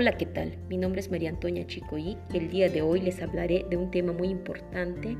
Hola, 0.00 0.12
¿qué 0.12 0.26
tal? 0.26 0.56
Mi 0.68 0.78
nombre 0.78 1.00
es 1.00 1.10
María 1.10 1.28
Antonia 1.28 1.66
Chicoí 1.66 2.16
y 2.32 2.36
el 2.36 2.50
día 2.50 2.68
de 2.68 2.82
hoy 2.82 3.00
les 3.00 3.20
hablaré 3.20 3.66
de 3.68 3.76
un 3.76 3.90
tema 3.90 4.12
muy 4.12 4.28
importante 4.28 5.16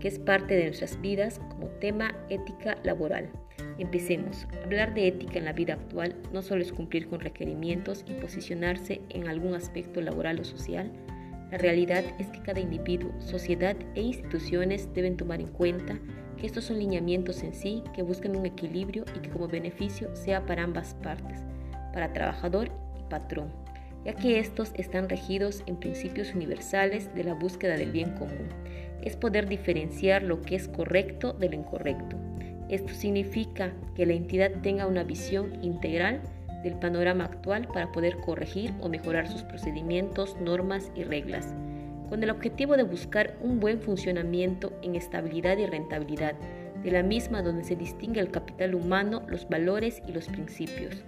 que 0.00 0.08
es 0.08 0.18
parte 0.18 0.54
de 0.54 0.64
nuestras 0.64 0.98
vidas 1.02 1.42
como 1.50 1.66
tema 1.66 2.14
ética 2.30 2.78
laboral. 2.84 3.28
Empecemos. 3.76 4.46
Hablar 4.64 4.94
de 4.94 5.08
ética 5.08 5.38
en 5.38 5.44
la 5.44 5.52
vida 5.52 5.74
actual 5.74 6.16
no 6.32 6.40
solo 6.40 6.62
es 6.62 6.72
cumplir 6.72 7.06
con 7.06 7.20
requerimientos 7.20 8.02
y 8.08 8.14
posicionarse 8.14 9.02
en 9.10 9.28
algún 9.28 9.52
aspecto 9.52 10.00
laboral 10.00 10.40
o 10.40 10.44
social. 10.44 10.90
La 11.50 11.58
realidad 11.58 12.02
es 12.18 12.28
que 12.28 12.40
cada 12.40 12.60
individuo, 12.60 13.12
sociedad 13.20 13.76
e 13.94 14.00
instituciones 14.00 14.88
deben 14.94 15.18
tomar 15.18 15.42
en 15.42 15.48
cuenta 15.48 16.00
que 16.38 16.46
estos 16.46 16.64
son 16.64 16.78
lineamientos 16.78 17.42
en 17.42 17.52
sí 17.52 17.82
que 17.94 18.00
buscan 18.00 18.36
un 18.36 18.46
equilibrio 18.46 19.04
y 19.14 19.18
que 19.18 19.28
como 19.28 19.48
beneficio 19.48 20.16
sea 20.16 20.46
para 20.46 20.62
ambas 20.62 20.94
partes, 21.02 21.42
para 21.92 22.14
trabajador 22.14 22.70
patrón, 23.08 23.52
ya 24.06 24.14
que 24.14 24.38
estos 24.38 24.70
están 24.76 25.08
regidos 25.08 25.64
en 25.66 25.76
principios 25.76 26.32
universales 26.32 27.12
de 27.16 27.24
la 27.24 27.34
búsqueda 27.34 27.76
del 27.76 27.90
bien 27.90 28.12
común. 28.12 28.48
Es 29.02 29.16
poder 29.16 29.48
diferenciar 29.48 30.22
lo 30.22 30.42
que 30.42 30.54
es 30.54 30.68
correcto 30.68 31.32
de 31.32 31.48
lo 31.48 31.56
incorrecto. 31.56 32.16
Esto 32.68 32.94
significa 32.94 33.72
que 33.96 34.06
la 34.06 34.12
entidad 34.12 34.52
tenga 34.62 34.86
una 34.86 35.02
visión 35.02 35.58
integral 35.60 36.22
del 36.62 36.74
panorama 36.74 37.24
actual 37.24 37.66
para 37.66 37.90
poder 37.90 38.18
corregir 38.18 38.72
o 38.80 38.88
mejorar 38.88 39.26
sus 39.26 39.42
procedimientos, 39.42 40.36
normas 40.40 40.92
y 40.94 41.02
reglas, 41.02 41.52
con 42.08 42.22
el 42.22 42.30
objetivo 42.30 42.76
de 42.76 42.84
buscar 42.84 43.36
un 43.40 43.58
buen 43.58 43.80
funcionamiento 43.80 44.72
en 44.82 44.94
estabilidad 44.94 45.58
y 45.58 45.66
rentabilidad, 45.66 46.34
de 46.84 46.92
la 46.92 47.02
misma 47.02 47.42
donde 47.42 47.64
se 47.64 47.74
distingue 47.74 48.20
el 48.20 48.30
capital 48.30 48.76
humano, 48.76 49.24
los 49.26 49.48
valores 49.48 50.00
y 50.06 50.12
los 50.12 50.28
principios. 50.28 51.04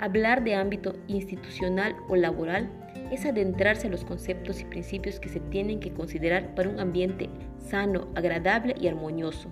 Hablar 0.00 0.44
de 0.44 0.54
ámbito 0.54 0.94
institucional 1.08 1.96
o 2.08 2.14
laboral 2.14 2.70
es 3.10 3.26
adentrarse 3.26 3.88
a 3.88 3.90
los 3.90 4.04
conceptos 4.04 4.60
y 4.60 4.64
principios 4.64 5.18
que 5.18 5.28
se 5.28 5.40
tienen 5.40 5.80
que 5.80 5.92
considerar 5.92 6.54
para 6.54 6.68
un 6.68 6.78
ambiente 6.78 7.28
sano, 7.58 8.06
agradable 8.14 8.76
y 8.80 8.86
armonioso, 8.86 9.50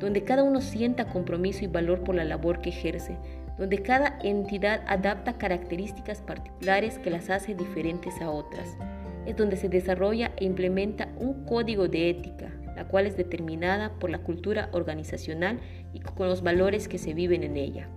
donde 0.00 0.24
cada 0.24 0.44
uno 0.44 0.62
sienta 0.62 1.08
compromiso 1.08 1.62
y 1.62 1.66
valor 1.66 2.04
por 2.04 2.14
la 2.14 2.24
labor 2.24 2.62
que 2.62 2.70
ejerce, 2.70 3.18
donde 3.58 3.82
cada 3.82 4.18
entidad 4.22 4.82
adapta 4.86 5.36
características 5.36 6.22
particulares 6.22 6.98
que 6.98 7.10
las 7.10 7.28
hace 7.28 7.54
diferentes 7.54 8.22
a 8.22 8.30
otras. 8.30 8.78
Es 9.26 9.36
donde 9.36 9.56
se 9.56 9.68
desarrolla 9.68 10.32
e 10.38 10.46
implementa 10.46 11.08
un 11.18 11.44
código 11.44 11.86
de 11.86 12.08
ética, 12.08 12.50
la 12.76 12.88
cual 12.88 13.06
es 13.06 13.16
determinada 13.18 13.92
por 13.98 14.08
la 14.08 14.22
cultura 14.22 14.70
organizacional 14.72 15.60
y 15.92 16.00
con 16.00 16.28
los 16.28 16.42
valores 16.42 16.88
que 16.88 16.96
se 16.96 17.12
viven 17.12 17.42
en 17.42 17.58
ella 17.58 17.90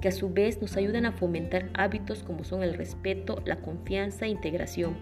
que 0.00 0.08
a 0.08 0.12
su 0.12 0.30
vez 0.30 0.60
nos 0.60 0.76
ayudan 0.76 1.06
a 1.06 1.12
fomentar 1.12 1.70
hábitos 1.74 2.22
como 2.22 2.44
son 2.44 2.62
el 2.62 2.74
respeto, 2.74 3.42
la 3.44 3.56
confianza 3.56 4.26
e 4.26 4.30
integración, 4.30 4.96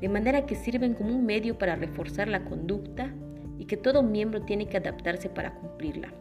de 0.00 0.08
manera 0.08 0.46
que 0.46 0.54
sirven 0.54 0.94
como 0.94 1.14
un 1.14 1.26
medio 1.26 1.58
para 1.58 1.76
reforzar 1.76 2.28
la 2.28 2.44
conducta 2.44 3.12
y 3.58 3.66
que 3.66 3.76
todo 3.76 4.02
miembro 4.02 4.42
tiene 4.42 4.66
que 4.66 4.78
adaptarse 4.78 5.28
para 5.28 5.54
cumplirla. 5.54 6.12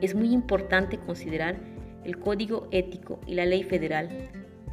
Es 0.00 0.14
muy 0.14 0.32
importante 0.32 0.98
considerar 0.98 1.56
el 2.04 2.18
código 2.18 2.68
ético 2.70 3.20
y 3.26 3.34
la 3.34 3.46
ley 3.46 3.62
federal, 3.62 4.10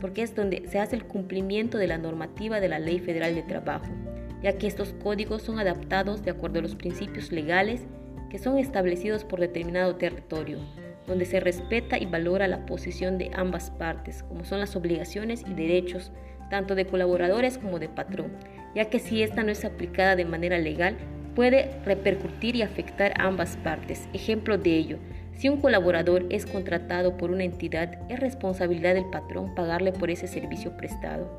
porque 0.02 0.22
es 0.22 0.35
donde 0.35 0.67
se 0.67 0.79
hace 0.79 0.95
el 0.95 1.05
cumplimiento 1.05 1.77
de 1.77 1.88
la 1.88 1.97
normativa 1.97 2.59
de 2.59 2.67
la 2.67 2.79
ley 2.79 2.99
federal 2.99 3.33
de 3.33 3.44
trabajo, 3.44 3.88
ya 4.44 4.57
que 4.57 4.67
estos 4.67 4.94
códigos 4.94 5.41
son 5.41 5.59
adaptados 5.59 6.23
de 6.23 6.31
acuerdo 6.31 6.59
a 6.59 6.63
los 6.63 6.75
principios 6.75 7.31
legales 7.31 7.85
que 8.29 8.39
son 8.39 8.57
establecidos 8.57 9.23
por 9.23 9.39
determinado 9.39 9.95
territorio 9.95 10.59
donde 11.11 11.25
se 11.25 11.41
respeta 11.41 11.97
y 11.97 12.05
valora 12.05 12.47
la 12.47 12.65
posición 12.65 13.17
de 13.17 13.31
ambas 13.33 13.69
partes, 13.69 14.23
como 14.23 14.45
son 14.45 14.61
las 14.61 14.77
obligaciones 14.77 15.43
y 15.45 15.53
derechos, 15.53 16.13
tanto 16.49 16.73
de 16.73 16.85
colaboradores 16.85 17.57
como 17.57 17.79
de 17.79 17.89
patrón, 17.89 18.31
ya 18.73 18.85
que 18.85 18.99
si 18.99 19.21
esta 19.21 19.43
no 19.43 19.51
es 19.51 19.66
aplicada 19.66 20.16
de 20.16 20.23
manera 20.23 20.57
legal, 20.57 20.95
puede 21.35 21.69
repercutir 21.83 22.55
y 22.55 22.61
afectar 22.61 23.11
a 23.19 23.27
ambas 23.27 23.57
partes. 23.57 24.07
Ejemplo 24.13 24.57
de 24.57 24.73
ello, 24.73 25.00
si 25.35 25.50
un 25.50 25.59
colaborador 25.59 26.27
es 26.29 26.45
contratado 26.45 27.17
por 27.17 27.29
una 27.29 27.44
entidad, 27.44 28.00
es 28.09 28.17
responsabilidad 28.21 28.94
del 28.94 29.09
patrón 29.09 29.53
pagarle 29.53 29.91
por 29.91 30.11
ese 30.11 30.27
servicio 30.27 30.77
prestado. 30.77 31.38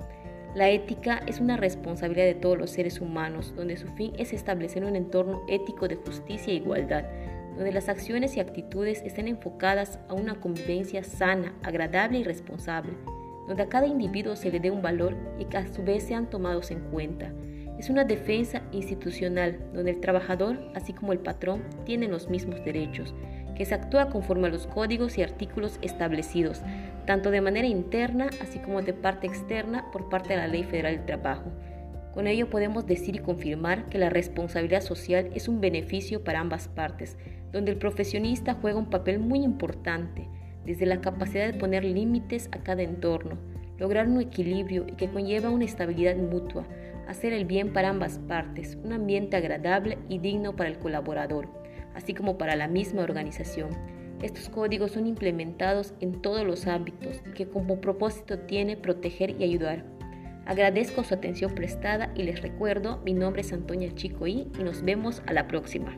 La 0.55 0.69
ética 0.69 1.23
es 1.27 1.41
una 1.41 1.57
responsabilidad 1.57 2.27
de 2.27 2.35
todos 2.35 2.59
los 2.59 2.69
seres 2.69 3.01
humanos, 3.01 3.55
donde 3.57 3.79
su 3.79 3.89
fin 3.89 4.13
es 4.19 4.35
establecer 4.35 4.85
un 4.85 4.97
entorno 4.97 5.41
ético 5.49 5.89
de 5.89 5.97
justicia 5.97 6.53
e 6.53 6.57
igualdad, 6.57 7.07
donde 7.57 7.73
las 7.73 7.89
acciones 7.89 8.37
y 8.37 8.41
actitudes 8.41 9.03
estén 9.05 9.29
enfocadas 9.29 9.99
a 10.09 10.15
una 10.15 10.41
convivencia 10.41 11.05
sana, 11.05 11.55
agradable 11.63 12.19
y 12.19 12.25
responsable, 12.25 12.93
donde 13.47 13.63
a 13.63 13.69
cada 13.69 13.87
individuo 13.87 14.37
se 14.37 14.51
le 14.51 14.61
dé 14.61 14.71
un 14.71 14.83
valor 14.83 15.17
y 15.39 15.47
que 15.47 15.59
a 15.59 15.73
su 15.73 15.83
vez 15.83 16.05
sean 16.05 16.31
tomados 16.31 16.71
en 16.71 16.81
cuenta. 16.91 17.33
Es 17.79 17.91
una 17.91 18.05
defensa 18.05 18.63
institucional 18.71 19.59
donde 19.75 19.91
el 19.91 20.01
trabajador, 20.01 20.59
así 20.75 20.93
como 20.93 21.13
el 21.13 21.19
patrón, 21.19 21.63
tienen 21.85 22.11
los 22.11 22.29
mismos 22.29 22.65
derechos, 22.65 23.15
que 23.57 23.65
se 23.65 23.75
actúa 23.75 24.09
conforme 24.09 24.49
a 24.49 24.51
los 24.51 24.67
códigos 24.67 25.19
y 25.19 25.23
artículos 25.23 25.79
establecidos, 25.83 26.63
tanto 27.07 27.31
de 27.31 27.41
manera 27.41 27.67
interna 27.67 28.31
así 28.41 28.59
como 28.59 28.83
de 28.83 28.93
parte 28.93 29.27
externa 29.27 29.91
por 29.91 30.09
parte 30.09 30.31
de 30.31 30.37
la 30.37 30.49
Ley 30.49 30.65
Federal 30.65 30.97
del 30.97 31.07
Trabajo. 31.07 31.51
Con 32.15 32.27
ello 32.27 32.51
podemos 32.51 32.87
decir 32.87 33.17
y 33.17 33.21
confirmar 33.21 33.89
que 33.89 33.99
la 33.99 34.11
responsabilidad 34.11 34.83
social 34.83 35.31
es 35.35 35.49
un 35.49 35.61
beneficio 35.61 36.23
para 36.23 36.41
ambas 36.41 36.69
partes, 36.69 37.17
donde 37.53 37.73
el 37.73 37.79
profesionista 37.79 38.55
juega 38.55 38.79
un 38.79 38.91
papel 38.91 39.19
muy 39.19 39.43
importante, 39.43 40.29
desde 40.67 40.87
la 40.87 41.01
capacidad 41.01 41.47
de 41.51 41.59
poner 41.59 41.85
límites 41.85 42.49
a 42.53 42.59
cada 42.59 42.83
entorno, 42.83 43.39
lograr 43.79 44.09
un 44.09 44.21
equilibrio 44.21 44.87
y 44.87 44.93
que 44.93 45.09
conlleva 45.09 45.51
una 45.51 45.65
estabilidad 45.65 46.17
mutua, 46.17 46.67
hacer 47.09 47.33
el 47.33 47.47
bien 47.47 47.73
para 47.73 47.89
ambas 47.89 48.19
partes, 48.19 48.79
un 48.85 48.93
ambiente 48.93 49.37
agradable 49.37 49.99
y 50.09 50.19
digno 50.19 50.55
para 50.55 50.69
el 50.69 50.79
colaborador, 50.79 51.49
así 51.95 52.15
como 52.15 52.39
para 52.39 52.57
la 52.57 52.69
misma 52.69 53.03
organización. 53.03 53.71
Estos 54.23 54.49
códigos 54.51 54.93
son 54.93 55.07
implementados 55.07 55.95
en 56.01 56.23
todos 56.23 56.47
los 56.47 56.67
ámbitos 56.67 57.23
y 57.27 57.31
que 57.33 57.49
como 57.49 57.81
propósito 57.81 58.39
tiene 58.39 58.77
proteger 58.77 59.31
y 59.41 59.45
ayudar. 59.45 59.85
Agradezco 60.45 61.05
su 61.05 61.15
atención 61.15 61.55
prestada 61.55 62.11
y 62.17 62.25
les 62.25 62.43
recuerdo, 62.43 63.01
mi 63.05 63.13
nombre 63.13 63.43
es 63.43 63.53
Antonia 63.53 63.95
Chico 63.95 64.27
y 64.27 64.47
nos 64.59 64.83
vemos 64.83 65.23
a 65.27 65.33
la 65.33 65.47
próxima. 65.47 65.97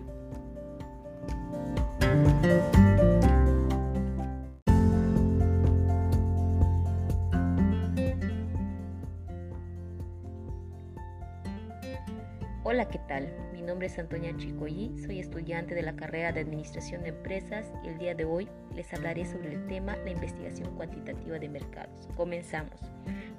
Hola, 12.66 12.88
¿qué 12.88 12.98
tal? 13.08 13.32
Mi 13.52 13.62
nombre 13.62 13.86
es 13.86 13.98
Antonia 13.98 14.34
Chicoyi, 14.36 14.98
soy 15.04 15.20
estudiante 15.20 15.74
de 15.74 15.82
la 15.82 15.96
carrera 15.96 16.32
de 16.32 16.40
Administración 16.40 17.02
de 17.02 17.10
Empresas 17.10 17.72
y 17.84 17.88
el 17.88 17.98
día 17.98 18.14
de 18.14 18.24
hoy 18.24 18.48
les 18.74 18.92
hablaré 18.92 19.24
sobre 19.26 19.54
el 19.54 19.66
tema 19.66 19.96
la 20.04 20.10
investigación 20.10 20.74
cuantitativa 20.74 21.38
de 21.38 21.48
mercados. 21.48 22.08
Comenzamos. 22.16 22.80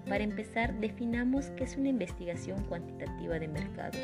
Para 0.08 0.24
empezar, 0.24 0.72
definamos 0.76 1.48
qué 1.58 1.64
es 1.64 1.78
una 1.78 1.90
investigación 1.90 2.64
cuantitativa 2.66 3.40
de 3.40 3.48
mercados. 3.48 4.02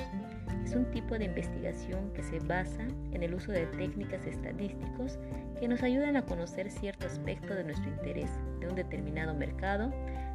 Es 0.66 0.74
un 0.74 0.90
tipo 0.90 1.18
de 1.18 1.26
investigación 1.26 2.12
que 2.14 2.24
se 2.24 2.40
basa 2.40 2.88
en 3.12 3.22
el 3.22 3.36
uso 3.36 3.52
de 3.52 3.68
técnicas 3.68 4.26
estadísticas 4.26 5.20
que 5.60 5.68
nos 5.68 5.84
ayudan 5.84 6.16
a 6.16 6.26
conocer 6.26 6.72
cierto 6.72 7.06
aspecto 7.06 7.54
de 7.54 7.66
nuestro 7.66 7.88
interés 7.88 8.32
de 8.60 8.68
un 8.68 8.76
determinado 8.76 9.36
mercado, 9.36 9.94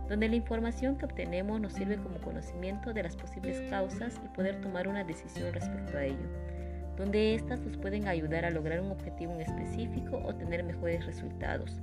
donde 0.08 0.28
la 0.28 0.36
información 0.36 0.96
que 0.98 1.06
obtenemos 1.06 1.60
nos 1.60 1.72
sirve 1.72 1.96
como 1.96 2.20
conocimiento 2.20 2.92
de 2.92 3.02
las 3.02 3.16
posibles 3.16 3.60
causas 3.68 4.20
y 4.24 4.28
poder 4.36 4.60
tomar 4.60 4.86
una 4.86 5.02
decisión 5.02 5.52
respecto 5.52 5.98
a 5.98 6.04
ello, 6.04 6.28
donde 6.96 7.34
éstas 7.34 7.58
nos 7.60 7.76
pueden 7.76 8.06
ayudar 8.06 8.44
a 8.44 8.50
lograr 8.50 8.80
un 8.80 8.92
objetivo 8.92 9.32
en 9.32 9.40
específico 9.40 10.22
o 10.24 10.32
tener 10.32 10.62
mejores 10.62 11.04
resultados. 11.06 11.82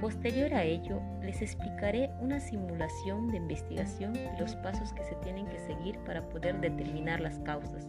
Posterior 0.00 0.54
a 0.54 0.62
ello, 0.62 1.02
les 1.22 1.42
explicaré 1.42 2.10
una 2.20 2.38
simulación 2.38 3.32
de 3.32 3.38
investigación 3.38 4.14
y 4.14 4.38
los 4.38 4.54
pasos 4.56 4.92
que 4.92 5.02
se 5.02 5.16
tienen 5.16 5.46
que 5.46 5.58
seguir 5.58 5.98
para 6.06 6.28
poder 6.28 6.60
determinar 6.60 7.20
las 7.20 7.40
causas, 7.40 7.88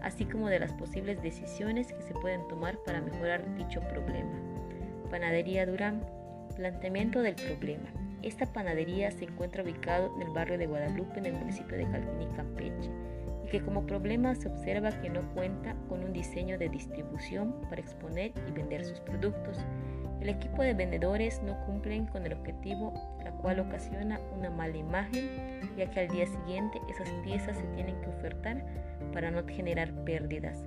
así 0.00 0.24
como 0.24 0.48
de 0.48 0.60
las 0.60 0.72
posibles 0.74 1.20
decisiones 1.20 1.92
que 1.92 2.02
se 2.02 2.14
pueden 2.14 2.46
tomar 2.46 2.78
para 2.84 3.00
mejorar 3.00 3.56
dicho 3.56 3.80
problema. 3.88 4.40
Panadería 5.10 5.66
Durán. 5.66 6.06
Planteamiento 6.54 7.22
del 7.22 7.34
problema. 7.34 7.88
Esta 8.22 8.46
panadería 8.52 9.10
se 9.10 9.24
encuentra 9.24 9.62
ubicado 9.62 10.12
en 10.16 10.22
el 10.22 10.32
barrio 10.32 10.58
de 10.58 10.66
Guadalupe, 10.66 11.18
en 11.18 11.26
el 11.26 11.34
municipio 11.34 11.76
de 11.76 11.88
Calquini, 11.88 12.26
Campeche, 12.34 12.90
y 13.44 13.48
que 13.48 13.60
como 13.60 13.86
problema 13.86 14.34
se 14.34 14.48
observa 14.48 14.90
que 15.00 15.08
no 15.08 15.20
cuenta 15.34 15.76
con 15.88 16.02
un 16.04 16.12
diseño 16.12 16.58
de 16.58 16.68
distribución 16.68 17.54
para 17.68 17.80
exponer 17.80 18.32
y 18.48 18.52
vender 18.52 18.84
sus 18.84 19.00
productos 19.00 19.58
el 20.20 20.28
equipo 20.28 20.62
de 20.62 20.74
vendedores 20.74 21.42
no 21.42 21.64
cumplen 21.64 22.06
con 22.06 22.26
el 22.26 22.32
objetivo, 22.32 22.92
la 23.22 23.30
cual 23.32 23.60
ocasiona 23.60 24.20
una 24.36 24.50
mala 24.50 24.76
imagen, 24.76 25.28
ya 25.76 25.88
que 25.90 26.00
al 26.00 26.08
día 26.08 26.26
siguiente 26.26 26.80
esas 26.88 27.08
piezas 27.24 27.56
se 27.56 27.64
tienen 27.74 28.00
que 28.00 28.08
ofertar 28.08 28.64
para 29.12 29.30
no 29.30 29.46
generar 29.46 29.92
pérdidas, 30.04 30.64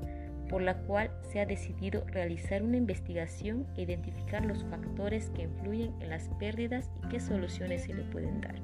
por 0.50 0.62
la 0.62 0.75
cual 0.75 1.12
se 1.21 1.42
ha 1.42 1.45
decidido 1.45 2.06
realizar 2.07 2.63
una 2.63 2.77
investigación 2.77 3.68
e 3.75 3.81
identificar 3.81 4.45
los 4.45 4.63
factores 4.65 5.30
que 5.31 5.44
influyen 5.44 5.94
en 6.01 6.09
las 6.09 6.30
pérdidas 6.39 6.89
y 7.04 7.09
qué 7.09 7.19
soluciones 7.19 7.83
se 7.83 7.94
le 7.94 8.04
pueden 8.04 8.42
dar. 8.42 8.56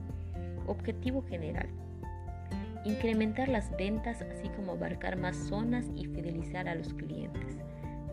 Objetivo 0.67 1.23
general. 1.23 1.67
Incrementar 2.85 3.49
las 3.49 3.75
ventas 3.75 4.21
así 4.21 4.47
como 4.49 4.73
abarcar 4.73 5.17
más 5.17 5.35
zonas 5.35 5.85
y 5.95 6.05
fidelizar 6.05 6.69
a 6.69 6.75
los 6.75 6.93
clientes. 6.93 7.57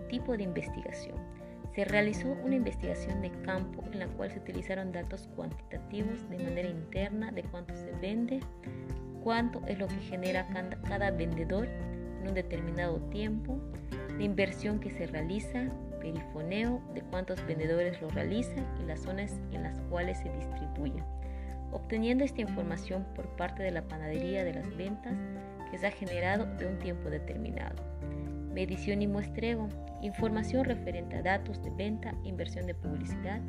Tipo 0.09 0.37
de 0.37 0.43
investigación. 0.43 1.44
Se 1.75 1.85
realizó 1.85 2.29
una 2.45 2.55
investigación 2.55 3.21
de 3.21 3.31
campo 3.43 3.83
en 3.93 3.99
la 3.99 4.07
cual 4.09 4.31
se 4.31 4.39
utilizaron 4.39 4.93
datos 4.93 5.29
cuantitativos 5.35 6.29
de 6.31 6.39
manera 6.39 6.69
interna 6.69 7.33
de 7.33 7.43
cuánto 7.43 7.75
se 7.75 7.93
vende, 8.01 8.41
cuánto 9.23 9.61
es 9.67 9.79
lo 9.79 9.89
que 9.89 9.97
genera 9.97 10.47
cada 10.87 11.11
vendedor 11.11 11.67
en 12.21 12.29
un 12.29 12.35
determinado 12.35 13.01
tiempo, 13.11 13.59
la 14.17 14.23
inversión 14.23 14.79
que 14.79 14.91
se 14.91 15.07
realiza, 15.07 15.69
perifoneo 16.01 16.81
de 16.95 17.03
cuántos 17.03 17.45
vendedores 17.47 18.01
lo 18.01 18.09
realizan 18.11 18.67
y 18.81 18.87
las 18.87 19.01
zonas 19.01 19.33
en 19.53 19.65
las 19.65 19.81
cuales 19.91 20.19
se 20.19 20.31
distribuye 20.31 21.03
obteniendo 21.75 22.25
esta 22.25 22.41
información 22.41 23.05
por 23.15 23.27
parte 23.37 23.63
de 23.63 23.73
la 23.73 23.83
panadería 23.83 24.45
de 24.45 24.55
las 24.55 24.77
ventas 24.77 25.15
que 25.71 25.79
se 25.79 25.89
ha 25.89 25.91
generado 25.91 26.47
de 26.57 26.67
un 26.67 26.79
tiempo 26.79 27.11
determinado. 27.11 27.94
Medición 28.55 29.03
y 29.03 29.09
muestreo, 29.09 29.69
información 30.01 30.65
referente 30.65 31.17
a 31.17 31.23
datos 31.23 31.61
de 31.65 31.71
venta 31.71 32.15
inversión 32.23 32.69
de 32.69 32.75
publicidad, 32.75 33.41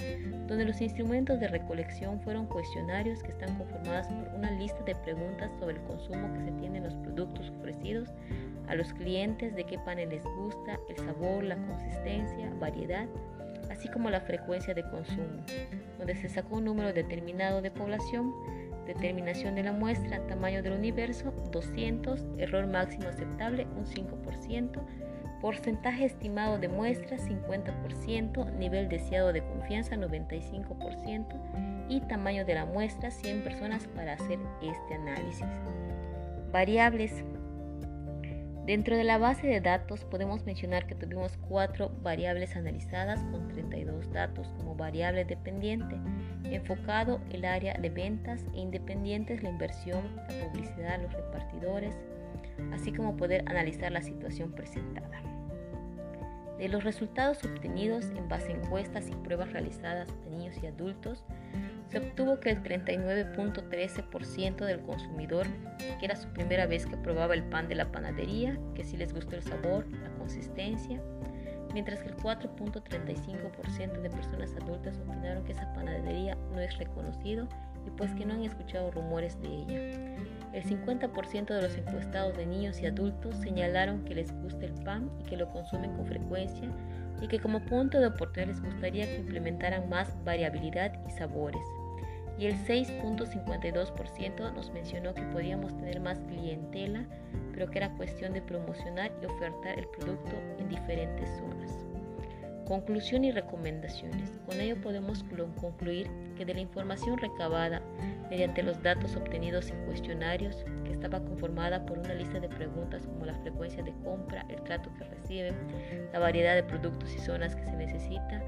donde 0.47 0.65
los 0.65 0.81
instrumentos 0.81 1.39
de 1.39 1.47
recolección 1.47 2.19
fueron 2.21 2.47
cuestionarios 2.47 3.21
que 3.21 3.29
están 3.29 3.55
conformados 3.55 4.07
por 4.07 4.35
una 4.35 4.49
lista 4.49 4.81
de 4.83 4.95
preguntas 4.95 5.51
sobre 5.59 5.75
el 5.75 5.83
consumo 5.83 6.33
que 6.33 6.45
se 6.45 6.51
tiene 6.53 6.79
en 6.79 6.85
los 6.85 6.95
productos 6.95 7.51
ofrecidos 7.59 8.09
a 8.67 8.73
los 8.73 8.91
clientes, 8.93 9.55
de 9.55 9.63
qué 9.65 9.77
panel 9.77 10.09
les 10.09 10.23
gusta, 10.23 10.79
el 10.89 10.97
sabor, 10.97 11.43
la 11.43 11.57
consistencia, 11.67 12.51
variedad, 12.59 13.05
así 13.69 13.87
como 13.89 14.09
la 14.09 14.21
frecuencia 14.21 14.73
de 14.73 14.89
consumo, 14.89 15.43
donde 15.99 16.15
se 16.15 16.29
sacó 16.29 16.57
un 16.57 16.65
número 16.65 16.93
determinado 16.93 17.61
de 17.61 17.69
población, 17.69 18.33
determinación 18.85 19.55
de 19.55 19.63
la 19.63 19.71
muestra, 19.71 20.25
tamaño 20.27 20.63
del 20.63 20.73
universo 20.73 21.31
200, 21.51 22.25
error 22.37 22.67
máximo 22.67 23.09
aceptable 23.09 23.67
un 23.75 23.85
5%, 23.85 24.81
porcentaje 25.41 26.05
estimado 26.05 26.57
de 26.57 26.69
muestra 26.69 27.17
50%, 27.17 28.53
nivel 28.57 28.89
deseado 28.89 29.33
de 29.33 29.43
confianza 29.43 29.95
95% 29.95 31.87
y 31.89 32.01
tamaño 32.01 32.45
de 32.45 32.55
la 32.55 32.65
muestra 32.65 33.11
100 33.11 33.43
personas 33.43 33.87
para 33.87 34.13
hacer 34.13 34.39
este 34.61 34.95
análisis. 34.95 35.45
Variables 36.51 37.23
Dentro 38.65 38.97
de 38.97 39.03
la 39.03 39.19
base 39.19 39.45
de 39.45 39.61
datos 39.61 40.05
podemos 40.05 40.43
mencionar 40.43 40.87
que 40.87 40.95
tuvimos 40.95 41.37
cuatro 41.37 41.91
variables 42.01 42.55
analizadas 42.55 43.19
con 43.25 43.47
32 43.49 44.11
datos 44.11 44.47
como 44.57 44.75
variable 44.75 45.23
dependiente, 45.23 45.95
enfocado 46.45 47.21
el 47.29 47.45
área 47.45 47.75
de 47.75 47.91
ventas 47.91 48.43
e 48.55 48.59
independientes 48.61 49.43
la 49.43 49.49
inversión, 49.49 50.15
la 50.15 50.49
publicidad, 50.49 50.99
los 50.99 51.13
repartidores, 51.13 51.95
así 52.73 52.91
como 52.91 53.15
poder 53.15 53.43
analizar 53.45 53.91
la 53.91 54.01
situación 54.01 54.51
presentada. 54.51 55.21
De 56.57 56.67
los 56.67 56.83
resultados 56.83 57.43
obtenidos 57.43 58.05
en 58.17 58.27
base 58.27 58.51
a 58.51 58.55
encuestas 58.55 59.07
y 59.09 59.15
pruebas 59.15 59.53
realizadas 59.53 60.09
a 60.09 60.29
niños 60.31 60.55
y 60.63 60.65
adultos, 60.65 61.23
se 61.95 62.01
obtuvo 62.01 62.39
que 62.41 62.49
el 62.49 62.61
39.13% 62.61 64.65
del 64.65 64.81
consumidor, 64.81 65.47
que 65.77 66.03
era 66.03 66.17
su 66.17 66.27
primera 66.27 66.67
vez 66.67 66.85
que 66.85 66.97
probaba 66.97 67.33
el 67.33 67.43
pan 67.43 67.69
de 67.69 67.75
la 67.75 67.89
panadería, 67.89 68.59
que 68.73 68.83
sí 68.83 68.97
les 68.97 69.13
gustó 69.13 69.37
el 69.37 69.43
sabor, 69.43 69.87
la 70.03 70.09
consistencia, 70.15 71.01
mientras 71.73 72.03
que 72.03 72.09
el 72.09 72.17
4.35% 72.17 74.01
de 74.01 74.09
personas 74.09 74.53
adultas 74.61 74.99
opinaron 75.07 75.45
que 75.45 75.53
esa 75.53 75.73
panadería 75.73 76.35
no 76.51 76.59
es 76.59 76.77
reconocido 76.77 77.47
y 77.87 77.91
pues 77.91 78.13
que 78.15 78.25
no 78.25 78.33
han 78.33 78.43
escuchado 78.43 78.91
rumores 78.91 79.41
de 79.41 79.47
ella. 79.47 79.79
El 80.51 80.65
50% 80.65 81.45
de 81.45 81.61
los 81.61 81.77
encuestados 81.77 82.35
de 82.35 82.45
niños 82.45 82.81
y 82.81 82.87
adultos 82.87 83.37
señalaron 83.37 84.03
que 84.03 84.15
les 84.15 84.33
gusta 84.41 84.65
el 84.65 84.73
pan 84.83 85.09
y 85.21 85.23
que 85.29 85.37
lo 85.37 85.49
consumen 85.49 85.95
con 85.95 86.05
frecuencia 86.05 86.69
y 87.21 87.29
que 87.29 87.39
como 87.39 87.61
punto 87.61 88.01
de 88.01 88.07
oportunidad 88.07 88.49
les 88.49 88.61
gustaría 88.61 89.05
que 89.05 89.19
implementaran 89.19 89.87
más 89.87 90.13
variabilidad 90.25 90.91
y 91.07 91.11
sabores. 91.11 91.63
Y 92.37 92.47
el 92.47 92.55
6.52% 92.65 94.53
nos 94.53 94.71
mencionó 94.71 95.13
que 95.13 95.21
podíamos 95.23 95.75
tener 95.77 95.99
más 96.01 96.19
clientela, 96.19 97.05
pero 97.53 97.69
que 97.69 97.77
era 97.77 97.95
cuestión 97.95 98.33
de 98.33 98.41
promocionar 98.41 99.11
y 99.21 99.25
ofertar 99.25 99.79
el 99.79 99.87
producto 99.87 100.35
en 100.59 100.67
diferentes 100.67 101.29
zonas. 101.37 101.71
Conclusión 102.67 103.23
y 103.23 103.31
recomendaciones. 103.31 104.39
Con 104.47 104.59
ello 104.59 104.81
podemos 104.81 105.23
concluir 105.61 106.09
que 106.35 106.45
de 106.45 106.55
la 106.55 106.61
información 106.61 107.17
recabada 107.19 107.81
mediante 108.29 108.63
los 108.63 108.81
datos 108.81 109.15
obtenidos 109.15 109.69
en 109.69 109.85
cuestionarios, 109.85 110.65
que 110.83 110.91
estaba 110.91 111.19
conformada 111.19 111.85
por 111.85 111.99
una 111.99 112.15
lista 112.15 112.39
de 112.39 112.49
preguntas 112.49 113.05
como 113.05 113.25
la 113.25 113.35
frecuencia 113.35 113.83
de 113.83 113.93
compra, 114.03 114.45
el 114.49 114.61
trato 114.63 114.89
que 114.97 115.03
reciben, 115.03 115.53
la 116.11 116.17
variedad 116.17 116.55
de 116.55 116.63
productos 116.63 117.13
y 117.13 117.19
zonas 117.19 117.55
que 117.55 117.65
se 117.65 117.75
necesita, 117.75 118.41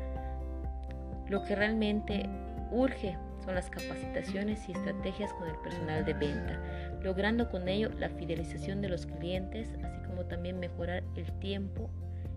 lo 1.30 1.44
que 1.44 1.56
realmente 1.56 2.28
urge 2.72 3.16
son 3.48 3.56
las 3.56 3.70
capacitaciones 3.70 4.68
y 4.68 4.74
estrategias 4.74 5.32
con 5.36 5.48
el 5.48 5.56
personal 5.60 6.04
de 6.04 6.14
venta, 6.14 6.62
logrando 7.02 7.50
con 7.50 7.70
ello 7.70 7.90
la 7.98 8.10
fidelización 8.10 8.82
de 8.82 8.90
los 8.90 9.06
clientes, 9.06 9.70
así 9.86 10.06
como 10.06 10.26
también 10.26 10.60
mejorar 10.60 11.02
el 11.16 11.32
tiempo 11.40 11.90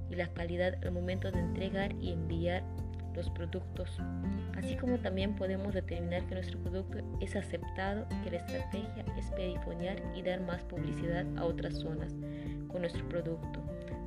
y 0.08 0.14
la 0.14 0.28
calidad 0.28 0.76
al 0.84 0.92
momento 0.92 1.32
de 1.32 1.40
entregar 1.40 1.92
y 2.00 2.12
enviar 2.12 2.62
los 3.16 3.28
productos, 3.30 3.90
así 4.56 4.76
como 4.76 4.98
también 4.98 5.34
podemos 5.34 5.74
determinar 5.74 6.24
que 6.26 6.36
nuestro 6.36 6.60
producto 6.60 6.98
es 7.20 7.34
aceptado 7.34 8.06
que 8.22 8.30
la 8.30 8.36
estrategia 8.36 9.04
es 9.18 9.32
perifonear 9.32 10.00
y 10.14 10.22
dar 10.22 10.40
más 10.40 10.62
publicidad 10.62 11.26
a 11.36 11.44
otras 11.44 11.74
zonas 11.74 12.14
con 12.68 12.82
nuestro 12.82 13.08
producto, 13.08 13.60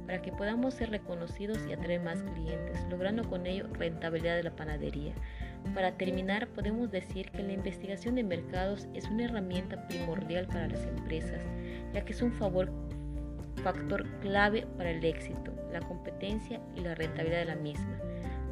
para 0.06 0.22
que 0.22 0.32
podamos 0.32 0.76
ser 0.76 0.90
reconocidos 0.90 1.60
y 1.68 1.74
atraer 1.74 2.00
más 2.00 2.24
clientes, 2.24 2.78
logrando 2.90 3.30
con 3.30 3.46
ello 3.46 3.68
rentabilidad 3.74 4.38
de 4.38 4.44
la 4.44 4.56
panadería. 4.56 5.14
Para 5.74 5.94
terminar, 5.94 6.48
podemos 6.50 6.92
decir 6.92 7.32
que 7.32 7.42
la 7.42 7.54
investigación 7.54 8.16
de 8.16 8.24
mercados 8.24 8.88
es 8.94 9.06
una 9.06 9.26
herramienta 9.26 9.88
primordial 9.88 10.48
para 10.48 10.68
las 10.68 10.86
empresas, 10.86 11.42
ya 11.94 12.06
que 12.06 12.14
es 12.14 12.22
un 12.22 12.32
factor 12.32 12.70
clave 14.22 14.68
para 14.78 14.92
el 14.92 15.04
éxito, 15.04 15.52
la 15.72 15.80
competencia 15.80 16.62
y 16.76 16.82
la 16.82 16.94
rentabilidad 16.94 17.40
de 17.40 17.46
la 17.46 17.56
misma, 17.56 17.98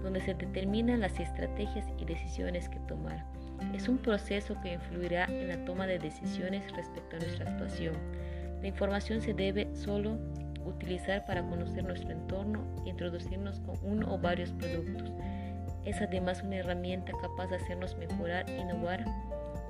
donde 0.02 0.22
se 0.22 0.34
determinan 0.34 1.02
las 1.02 1.20
estrategias 1.20 1.86
y 2.00 2.06
decisiones 2.06 2.70
que 2.70 2.80
tomar. 2.82 3.24
Es 3.76 3.88
un 3.88 4.00
proceso 4.00 4.56
que 4.64 4.74
influirá 4.74 5.26
en 5.26 5.48
la 5.48 5.64
toma 5.66 5.86
de 5.86 6.00
decisiones 6.00 6.64
respecto 6.72 7.16
a 7.16 7.20
nuestra 7.20 7.52
actuación. 7.52 7.94
La 8.62 8.68
información 8.68 9.22
se 9.22 9.36
debe 9.36 9.68
solo 9.76 10.18
utilizar 10.66 11.26
para 11.26 11.44
conocer 11.44 11.84
nuestro 11.84 12.12
entorno 12.12 12.64
e 12.86 12.90
introducirnos 12.90 13.60
con 13.60 13.76
uno 13.84 14.14
o 14.14 14.18
varios 14.18 14.52
productos. 14.54 15.12
Es 15.86 16.02
además 16.02 16.44
una 16.44 16.58
herramienta 16.58 17.12
capaz 17.22 17.48
de 17.48 17.58
hacernos 17.58 17.98
mejorar 17.98 18.50
innovar 18.50 19.04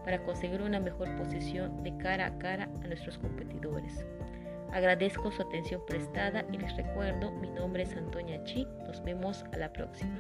para 0.04 0.22
conseguir 0.24 0.62
una 0.62 0.80
mejor 0.80 1.16
posición 1.16 1.84
de 1.84 1.96
cara 1.98 2.28
a 2.28 2.38
cara 2.38 2.70
a 2.84 2.88
nuestros 2.88 3.18
competidores. 3.18 4.06
Agradezco 4.72 5.32
su 5.32 5.42
atención 5.42 5.82
prestada 5.86 6.46
y 6.52 6.58
les 6.58 6.76
recuerdo, 6.76 7.32
mi 7.32 7.50
nombre 7.50 7.84
es 7.84 7.96
Antonia 7.96 8.42
Chi. 8.46 8.66
Nos 8.86 9.04
vemos 9.04 9.44
a 9.54 9.58
la 9.58 9.72
próxima. 9.72 10.18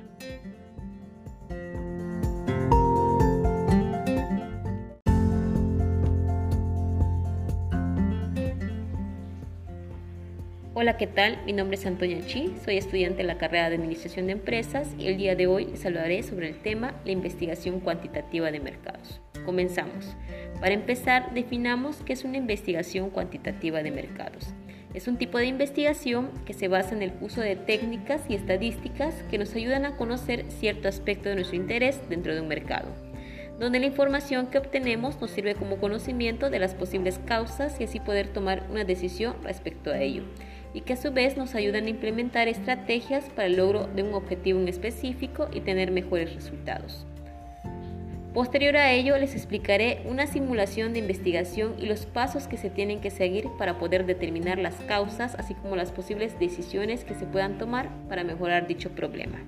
Hola, 10.81 10.97
¿qué 10.97 11.05
tal? 11.05 11.37
Mi 11.45 11.53
nombre 11.53 11.77
es 11.77 11.85
Antonia 11.85 12.25
Chi, 12.25 12.55
soy 12.65 12.77
estudiante 12.77 13.17
de 13.17 13.25
la 13.25 13.37
carrera 13.37 13.69
de 13.69 13.75
Administración 13.75 14.25
de 14.25 14.31
Empresas 14.31 14.95
y 14.97 15.05
el 15.05 15.17
día 15.17 15.35
de 15.35 15.45
hoy 15.45 15.65
les 15.65 15.85
hablaré 15.85 16.23
sobre 16.23 16.49
el 16.49 16.57
tema 16.57 16.95
la 17.05 17.11
investigación 17.11 17.81
cuantitativa 17.81 18.49
de 18.49 18.59
mercados. 18.59 19.21
Comenzamos. 19.45 20.17
Para 20.59 20.73
empezar, 20.73 21.35
definamos 21.35 21.97
qué 21.97 22.13
es 22.13 22.23
una 22.23 22.37
investigación 22.37 23.11
cuantitativa 23.11 23.83
de 23.83 23.91
mercados. 23.91 24.55
Es 24.95 25.07
un 25.07 25.17
tipo 25.17 25.37
de 25.37 25.45
investigación 25.45 26.31
que 26.47 26.53
se 26.53 26.67
basa 26.67 26.95
en 26.95 27.03
el 27.03 27.13
uso 27.21 27.41
de 27.41 27.55
técnicas 27.55 28.23
y 28.27 28.33
estadísticas 28.33 29.13
que 29.29 29.37
nos 29.37 29.53
ayudan 29.53 29.85
a 29.85 29.97
conocer 29.97 30.45
cierto 30.49 30.87
aspecto 30.87 31.29
de 31.29 31.35
nuestro 31.35 31.57
interés 31.57 32.01
dentro 32.09 32.33
de 32.33 32.41
un 32.41 32.47
mercado, 32.47 32.87
donde 33.59 33.79
la 33.79 33.85
información 33.85 34.47
que 34.47 34.57
obtenemos 34.57 35.21
nos 35.21 35.29
sirve 35.29 35.53
como 35.53 35.77
conocimiento 35.77 36.49
de 36.49 36.57
las 36.57 36.73
posibles 36.73 37.19
causas 37.19 37.79
y 37.79 37.83
así 37.83 37.99
poder 37.99 38.29
tomar 38.29 38.65
una 38.71 38.83
decisión 38.83 39.35
respecto 39.43 39.91
a 39.91 39.99
ello, 39.99 40.23
y 40.73 40.81
que 40.81 40.93
a 40.93 40.97
su 40.97 41.11
vez 41.11 41.37
nos 41.37 41.55
ayudan 41.55 41.85
a 41.85 41.89
implementar 41.89 42.47
estrategias 42.47 43.29
para 43.29 43.47
el 43.47 43.57
logro 43.57 43.87
de 43.87 44.03
un 44.03 44.13
objetivo 44.13 44.59
en 44.59 44.67
específico 44.67 45.47
y 45.53 45.61
tener 45.61 45.91
mejores 45.91 46.33
resultados. 46.33 47.05
Posterior 48.33 48.77
a 48.77 48.93
ello 48.93 49.17
les 49.17 49.35
explicaré 49.35 50.03
una 50.05 50.25
simulación 50.25 50.93
de 50.93 50.99
investigación 50.99 51.75
y 51.77 51.85
los 51.85 52.05
pasos 52.05 52.47
que 52.47 52.55
se 52.55 52.69
tienen 52.69 53.01
que 53.01 53.09
seguir 53.09 53.49
para 53.57 53.77
poder 53.77 54.05
determinar 54.05 54.57
las 54.57 54.75
causas, 54.75 55.35
así 55.35 55.53
como 55.53 55.75
las 55.75 55.91
posibles 55.91 56.39
decisiones 56.39 57.03
que 57.03 57.13
se 57.13 57.25
puedan 57.25 57.57
tomar 57.57 57.89
para 58.07 58.23
mejorar 58.23 58.67
dicho 58.67 58.91
problema. 58.91 59.39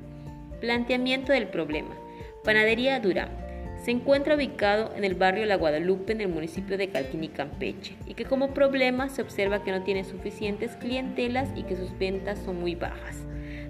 Planteamiento 0.60 1.32
del 1.32 1.48
problema. 1.48 1.96
Panadería 2.44 3.00
Dura. 3.00 3.43
Se 3.84 3.92
encuentra 3.92 4.36
ubicado 4.36 4.94
en 4.96 5.04
el 5.04 5.13
barrio 5.13 5.46
La 5.46 5.58
Guadalupe 5.58 6.13
en 6.13 6.22
el 6.22 6.30
municipio 6.30 6.78
de 6.78 6.88
Calquini, 6.88 7.28
Campeche, 7.28 7.98
y 8.08 8.13
que 8.13 8.24
como 8.24 8.54
problema 8.54 9.10
se 9.10 9.22
observa 9.22 9.62
que 9.62 9.72
no 9.72 9.84
tiene 9.84 10.06
suficientes 10.06 10.78
clientelas 10.78 11.50
y 11.54 11.63
que 11.63 11.75
sus 11.75 11.98
ventas 12.00 12.40
son 12.40 12.62
muy 12.62 12.75
bajas, 12.75 13.18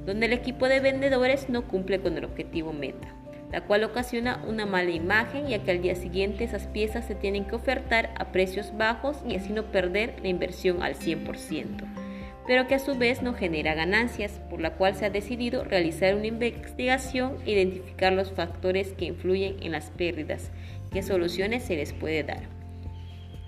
donde 0.06 0.28
el 0.28 0.34
equipo 0.34 0.68
de 0.68 0.82
vendedores 0.82 1.50
no 1.50 1.68
cumple 1.68 2.00
con 2.00 2.16
el 2.16 2.26
objetivo 2.26 2.74
meta, 2.74 3.08
la 3.52 3.62
cual 3.62 3.84
ocasiona 3.84 4.44
una 4.48 4.68
mala 4.68 4.92
imagen 4.92 5.48
ya 5.48 5.64
que 5.64 5.72
al 5.72 5.82
día 5.82 5.96
siguiente 5.96 6.44
esas 6.44 6.68
piezas 6.68 7.08
se 7.08 7.16
tienen 7.16 7.46
que 7.46 7.56
ofertar 7.56 8.14
a 8.16 8.32
precios 8.32 8.78
bajos 8.78 9.18
y 9.28 9.36
así 9.36 9.52
no 9.52 9.72
perder 9.72 10.14
la 10.22 10.28
inversión 10.28 10.84
al 10.84 10.94
100% 10.94 12.03
pero 12.46 12.68
que 12.68 12.76
a 12.76 12.80
su 12.80 12.98
vez 12.98 13.22
no 13.22 13.34
genera 13.34 13.74
ganancias, 13.74 14.42
por 14.50 14.62
la 14.62 14.74
cual 14.76 14.96
se 14.96 15.06
ha 15.06 15.10
decidido 15.10 15.64
realizar 15.64 16.16
una 16.16 16.28
investigación 16.28 17.38
e 17.46 17.52
identificar 17.52 18.14
los 18.14 18.32
factores 18.32 18.94
que 18.94 19.06
influyen 19.06 19.58
en 19.62 19.72
las 19.72 19.92
pérdidas, 19.92 20.52
qué 20.92 21.04
soluciones 21.04 21.64
se 21.64 21.76
les 21.76 21.94
puede 21.94 22.24
dar. 22.24 22.44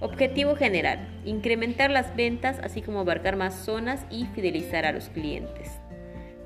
Objetivo 0.01 0.55
general, 0.55 1.07
incrementar 1.25 1.89
las 1.89 2.15
ventas 2.15 2.59
así 2.59 2.81
como 2.81 2.99
abarcar 2.99 3.37
más 3.37 3.55
zonas 3.55 4.05
y 4.09 4.25
fidelizar 4.27 4.85
a 4.85 4.91
los 4.91 5.09
clientes. 5.09 5.74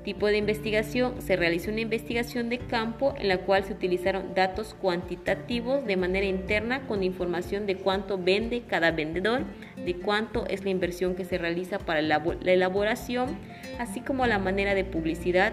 Tipo 0.04 0.28
de 0.28 0.38
investigación, 0.38 1.20
se 1.20 1.36
realizó 1.36 1.70
una 1.70 1.80
investigación 1.80 2.48
de 2.48 2.58
campo 2.58 3.14
en 3.18 3.28
la 3.28 3.38
cual 3.38 3.64
se 3.64 3.74
utilizaron 3.74 4.34
datos 4.34 4.74
cuantitativos 4.74 5.84
de 5.84 5.98
manera 5.98 6.24
interna 6.24 6.86
con 6.86 7.02
información 7.02 7.66
de 7.66 7.76
cuánto 7.76 8.16
vende 8.16 8.62
cada 8.62 8.92
vendedor, 8.92 9.42
de 9.76 9.96
cuánto 9.96 10.46
es 10.46 10.64
la 10.64 10.70
inversión 10.70 11.14
que 11.14 11.26
se 11.26 11.36
realiza 11.36 11.78
para 11.78 12.00
la 12.00 12.22
elaboración, 12.46 13.36
así 13.78 14.00
como 14.00 14.26
la 14.26 14.38
manera 14.38 14.74
de 14.74 14.84
publicidad 14.84 15.52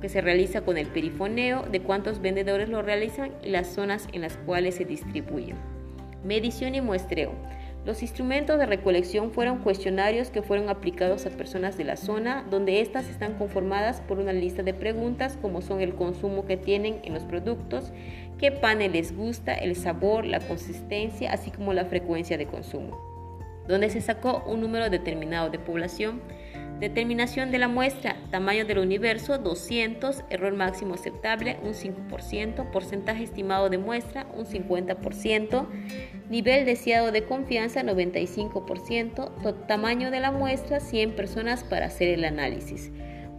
que 0.00 0.08
se 0.08 0.20
realiza 0.20 0.62
con 0.62 0.76
el 0.76 0.88
perifoneo, 0.88 1.62
de 1.62 1.80
cuántos 1.80 2.20
vendedores 2.20 2.68
lo 2.68 2.82
realizan 2.82 3.30
y 3.42 3.50
las 3.50 3.68
zonas 3.68 4.08
en 4.12 4.22
las 4.22 4.36
cuales 4.36 4.74
se 4.74 4.84
distribuyen. 4.84 5.56
Medición 6.24 6.74
y 6.74 6.80
muestreo. 6.80 7.32
Los 7.84 8.00
instrumentos 8.00 8.58
de 8.58 8.64
recolección 8.64 9.30
fueron 9.30 9.58
cuestionarios 9.58 10.30
que 10.30 10.40
fueron 10.40 10.70
aplicados 10.70 11.26
a 11.26 11.30
personas 11.30 11.76
de 11.76 11.84
la 11.84 11.96
zona, 11.96 12.42
donde 12.48 12.80
éstas 12.80 13.10
están 13.10 13.34
conformadas 13.34 14.00
por 14.00 14.18
una 14.18 14.32
lista 14.32 14.62
de 14.62 14.72
preguntas 14.72 15.36
como 15.40 15.60
son 15.60 15.82
el 15.82 15.94
consumo 15.94 16.46
que 16.46 16.56
tienen 16.56 17.00
en 17.04 17.12
los 17.12 17.24
productos, 17.24 17.92
qué 18.38 18.50
panel 18.50 18.92
les 18.92 19.14
gusta, 19.14 19.54
el 19.54 19.76
sabor, 19.76 20.24
la 20.24 20.40
consistencia, 20.40 21.30
así 21.30 21.50
como 21.50 21.74
la 21.74 21.84
frecuencia 21.84 22.38
de 22.38 22.46
consumo, 22.46 22.98
donde 23.68 23.90
se 23.90 24.00
sacó 24.00 24.42
un 24.46 24.62
número 24.62 24.88
determinado 24.88 25.50
de 25.50 25.58
población 25.58 26.22
Determinación 26.80 27.52
de 27.52 27.58
la 27.58 27.68
muestra, 27.68 28.16
tamaño 28.32 28.64
del 28.64 28.78
universo 28.78 29.38
200, 29.38 30.24
error 30.28 30.54
máximo 30.54 30.94
aceptable 30.94 31.56
un 31.62 31.72
5%, 31.72 32.70
porcentaje 32.72 33.22
estimado 33.22 33.70
de 33.70 33.78
muestra 33.78 34.26
un 34.34 34.44
50%, 34.44 35.68
nivel 36.28 36.64
deseado 36.64 37.12
de 37.12 37.24
confianza 37.24 37.84
95%, 37.84 39.66
tamaño 39.66 40.10
de 40.10 40.18
la 40.18 40.32
muestra 40.32 40.80
100 40.80 41.14
personas 41.14 41.62
para 41.62 41.86
hacer 41.86 42.08
el 42.08 42.24
análisis. 42.24 42.90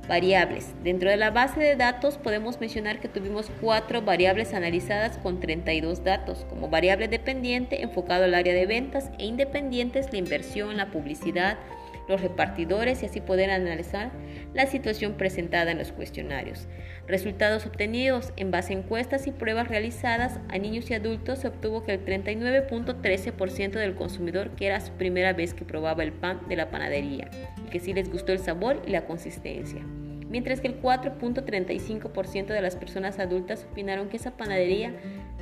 Variables. 0.08 0.74
Dentro 0.84 1.10
de 1.10 1.18
la 1.18 1.32
base 1.32 1.60
de 1.60 1.76
datos 1.76 2.18
podemos 2.18 2.62
mencionar 2.62 3.00
que 3.00 3.10
tuvimos 3.10 3.52
cuatro 3.60 4.04
variables 4.04 4.54
analizadas 4.54 5.18
con 5.18 5.40
32 5.40 6.04
datos, 6.04 6.46
como 6.48 6.70
variable 6.70 7.08
dependiente 7.08 7.82
enfocado 7.82 8.24
al 8.24 8.36
área 8.36 8.54
de 8.54 8.68
ventas 8.68 9.10
e 9.18 9.26
independientes 9.26 10.12
la 10.12 10.20
inversión, 10.20 10.78
la 10.78 10.92
publicidad, 10.92 11.58
los 12.08 12.22
repartidores 12.22 13.02
y 13.04 13.06
así 13.06 13.22
poder 13.22 13.50
analizar 13.50 14.12
la 14.54 14.66
situación 14.66 15.14
presentada 15.14 15.72
en 15.72 15.78
los 15.78 15.92
cuestionarios. 15.92 16.68
Resultados 17.08 17.66
obtenidos 17.66 18.34
en 18.36 18.52
base 18.52 18.74
a 18.74 18.78
encuestas 18.78 19.28
y 19.28 19.32
pruebas 19.32 19.68
realizadas 19.68 20.40
a 20.50 20.58
niños 20.58 20.90
y 20.90 20.96
adultos 20.96 21.40
se 21.40 21.48
obtuvo 21.48 21.84
que 21.84 21.94
el 21.94 22.06
39.13% 22.06 23.72
del 23.72 23.96
consumidor 23.96 24.52
que 24.52 24.68
era 24.68 24.82
su 24.82 24.92
primera 24.94 25.34
vez 25.34 25.54
que 25.54 25.66
probaba 25.66 26.04
el 26.04 26.14
pan 26.14 26.42
de 26.50 26.56
la 26.56 26.70
panadería 26.70 27.30
y 27.66 27.70
que 27.70 27.80
sí 27.80 27.94
les 27.94 28.12
gustó 28.12 28.32
el 28.32 28.40
sabor 28.40 28.82
y 28.88 28.92
la 28.92 29.06
consistencia. 29.06 29.82
Mientras 30.30 30.60
que 30.60 30.68
el 30.68 30.82
4.35% 30.82 32.48
de 32.48 32.62
las 32.62 32.76
personas 32.76 33.20
adultas 33.20 33.68
opinaron 33.72 34.10
que 34.10 34.18
esa 34.18 34.32
panadería 34.32 34.94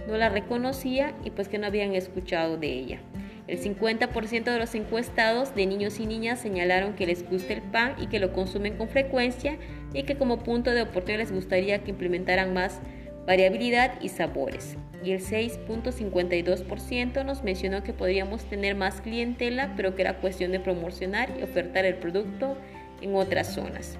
no 0.08 0.17
la 0.17 0.29
reconocía 0.29 1.13
y 1.24 1.32
pues 1.32 1.48
que 1.48 1.58
no 1.58 1.67
habían 1.67 1.96
escuchado 1.96 2.58
de 2.58 2.67
ella. 2.67 3.00
El 3.48 3.60
50% 3.60 4.46
de 4.46 4.60
los 4.60 4.74
encuestados 4.74 5.54
de 5.54 5.66
niños 5.66 6.00
y 6.00 6.06
niñas 6.06 6.40
señalaron 6.40 6.94
que 6.94 7.06
les 7.06 7.30
gusta 7.30 7.52
el 7.54 7.62
pan 7.62 7.96
y 8.00 8.08
que 8.08 8.20
lo 8.20 8.32
consumen 8.32 8.78
con 8.78 8.88
frecuencia 8.88 9.58
y 9.94 10.04
que 10.04 10.16
como 10.16 10.40
punto 10.40 10.72
de 10.72 10.84
oportunidad 10.84 11.20
les 11.20 11.34
gustaría 11.34 11.84
que 11.84 11.92
implementaran 11.92 12.54
más 12.54 12.80
variabilidad 13.28 14.00
y 14.02 14.10
sabores. 14.10 14.78
Y 15.04 15.12
el 15.12 15.20
6.52% 15.20 17.26
nos 17.26 17.44
mencionó 17.44 17.84
que 17.84 17.92
podríamos 17.92 18.46
tener 18.46 18.76
más 18.76 19.02
clientela, 19.02 19.74
pero 19.76 19.96
que 19.96 20.04
era 20.04 20.20
cuestión 20.20 20.54
de 20.54 20.62
promocionar 20.62 21.30
y 21.38 21.44
ofertar 21.44 21.84
el 21.84 21.96
producto 21.96 22.56
en 23.02 23.16
otras 23.16 23.54
zonas. 23.54 23.98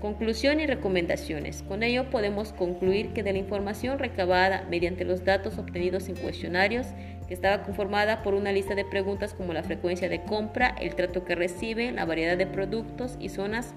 Conclusión 0.00 0.60
y 0.60 0.66
recomendaciones. 0.66 1.62
Con 1.62 1.82
ello 1.82 2.10
podemos 2.10 2.52
concluir 2.52 3.12
que 3.12 3.22
de 3.22 3.32
la 3.32 3.38
información 3.38 3.98
recabada 3.98 4.66
mediante 4.70 5.04
los 5.04 5.24
datos 5.24 5.58
obtenidos 5.58 6.08
en 6.08 6.16
cuestionarios 6.16 6.86
que 7.26 7.34
estaba 7.34 7.62
conformada 7.62 8.22
por 8.22 8.34
una 8.34 8.52
lista 8.52 8.74
de 8.74 8.84
preguntas 8.84 9.34
como 9.34 9.52
la 9.52 9.62
frecuencia 9.62 10.08
de 10.08 10.22
compra, 10.22 10.74
el 10.80 10.94
trato 10.94 11.24
que 11.24 11.34
recibe, 11.34 11.92
la 11.92 12.04
variedad 12.04 12.36
de 12.36 12.46
productos 12.46 13.16
y 13.20 13.28
zonas, 13.28 13.74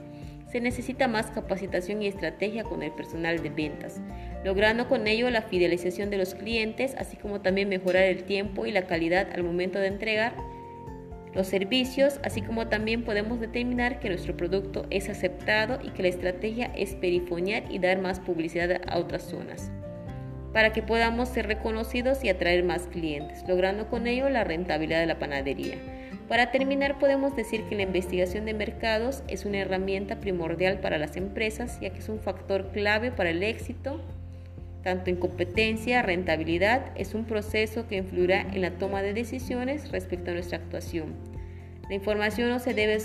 se 0.47 0.61
necesita 0.61 1.07
más 1.07 1.29
capacitación 1.29 2.01
y 2.01 2.07
estrategia 2.07 2.63
con 2.63 2.81
el 2.81 2.91
personal 2.91 3.41
de 3.41 3.49
ventas, 3.49 4.01
logrando 4.43 4.87
con 4.87 5.05
ello 5.07 5.29
la 5.29 5.43
fidelización 5.43 6.09
de 6.09 6.17
los 6.17 6.33
clientes, 6.33 6.95
así 6.97 7.17
como 7.17 7.41
también 7.41 7.69
mejorar 7.69 8.03
el 8.03 8.23
tiempo 8.23 8.65
y 8.65 8.71
la 8.71 8.87
calidad 8.87 9.27
al 9.33 9.43
momento 9.43 9.79
de 9.79 9.87
entregar 9.87 10.35
los 11.35 11.45
servicios, 11.45 12.19
así 12.23 12.41
como 12.41 12.67
también 12.67 13.03
podemos 13.03 13.39
determinar 13.39 13.99
que 13.99 14.09
nuestro 14.09 14.35
producto 14.35 14.87
es 14.89 15.09
aceptado 15.09 15.79
y 15.83 15.89
que 15.89 16.01
la 16.01 16.09
estrategia 16.09 16.71
es 16.75 16.95
perifonear 16.95 17.71
y 17.71 17.77
dar 17.77 18.01
más 18.01 18.19
publicidad 18.19 18.81
a 18.87 18.97
otras 18.97 19.23
zonas 19.23 19.71
para 20.53 20.73
que 20.73 20.81
podamos 20.81 21.29
ser 21.29 21.47
reconocidos 21.47 22.23
y 22.23 22.29
atraer 22.29 22.63
más 22.63 22.87
clientes, 22.87 23.43
logrando 23.47 23.87
con 23.87 24.07
ello 24.07 24.29
la 24.29 24.43
rentabilidad 24.43 24.99
de 24.99 25.05
la 25.05 25.19
panadería. 25.19 25.75
Para 26.27 26.51
terminar, 26.51 26.99
podemos 26.99 27.35
decir 27.35 27.63
que 27.63 27.75
la 27.75 27.83
investigación 27.83 28.45
de 28.45 28.53
mercados 28.53 29.23
es 29.27 29.45
una 29.45 29.59
herramienta 29.59 30.19
primordial 30.19 30.79
para 30.79 30.97
las 30.97 31.17
empresas, 31.17 31.79
ya 31.81 31.89
que 31.89 31.99
es 31.99 32.09
un 32.09 32.19
factor 32.19 32.71
clave 32.71 33.11
para 33.11 33.31
el 33.31 33.41
éxito, 33.41 33.99
tanto 34.83 35.09
en 35.09 35.17
competencia, 35.17 36.01
rentabilidad, 36.01 36.91
es 36.95 37.13
un 37.13 37.25
proceso 37.25 37.87
que 37.87 37.97
influirá 37.97 38.41
en 38.41 38.61
la 38.61 38.71
toma 38.71 39.01
de 39.01 39.13
decisiones 39.13 39.91
respecto 39.91 40.31
a 40.31 40.35
nuestra 40.35 40.59
actuación. 40.59 41.15
La 41.89 41.95
información 41.95 42.49
no 42.49 42.59
se 42.59 42.73
debe 42.73 42.99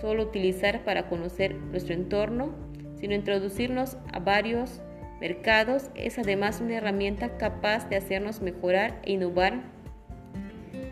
solo 0.00 0.22
utilizar 0.22 0.84
para 0.84 1.08
conocer 1.08 1.54
nuestro 1.54 1.94
entorno, 1.94 2.54
sino 3.00 3.14
introducirnos 3.14 3.96
a 4.12 4.20
varios 4.20 4.80
mercados 5.20 5.90
es 5.94 6.18
además 6.18 6.60
una 6.60 6.76
herramienta 6.76 7.36
capaz 7.36 7.88
de 7.88 7.96
hacernos 7.96 8.40
mejorar 8.40 9.00
e 9.04 9.12
innovar 9.12 9.62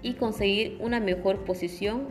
y 0.03 0.15
conseguir 0.15 0.77
una 0.81 1.01
mejor 1.01 1.45
posición 1.45 2.09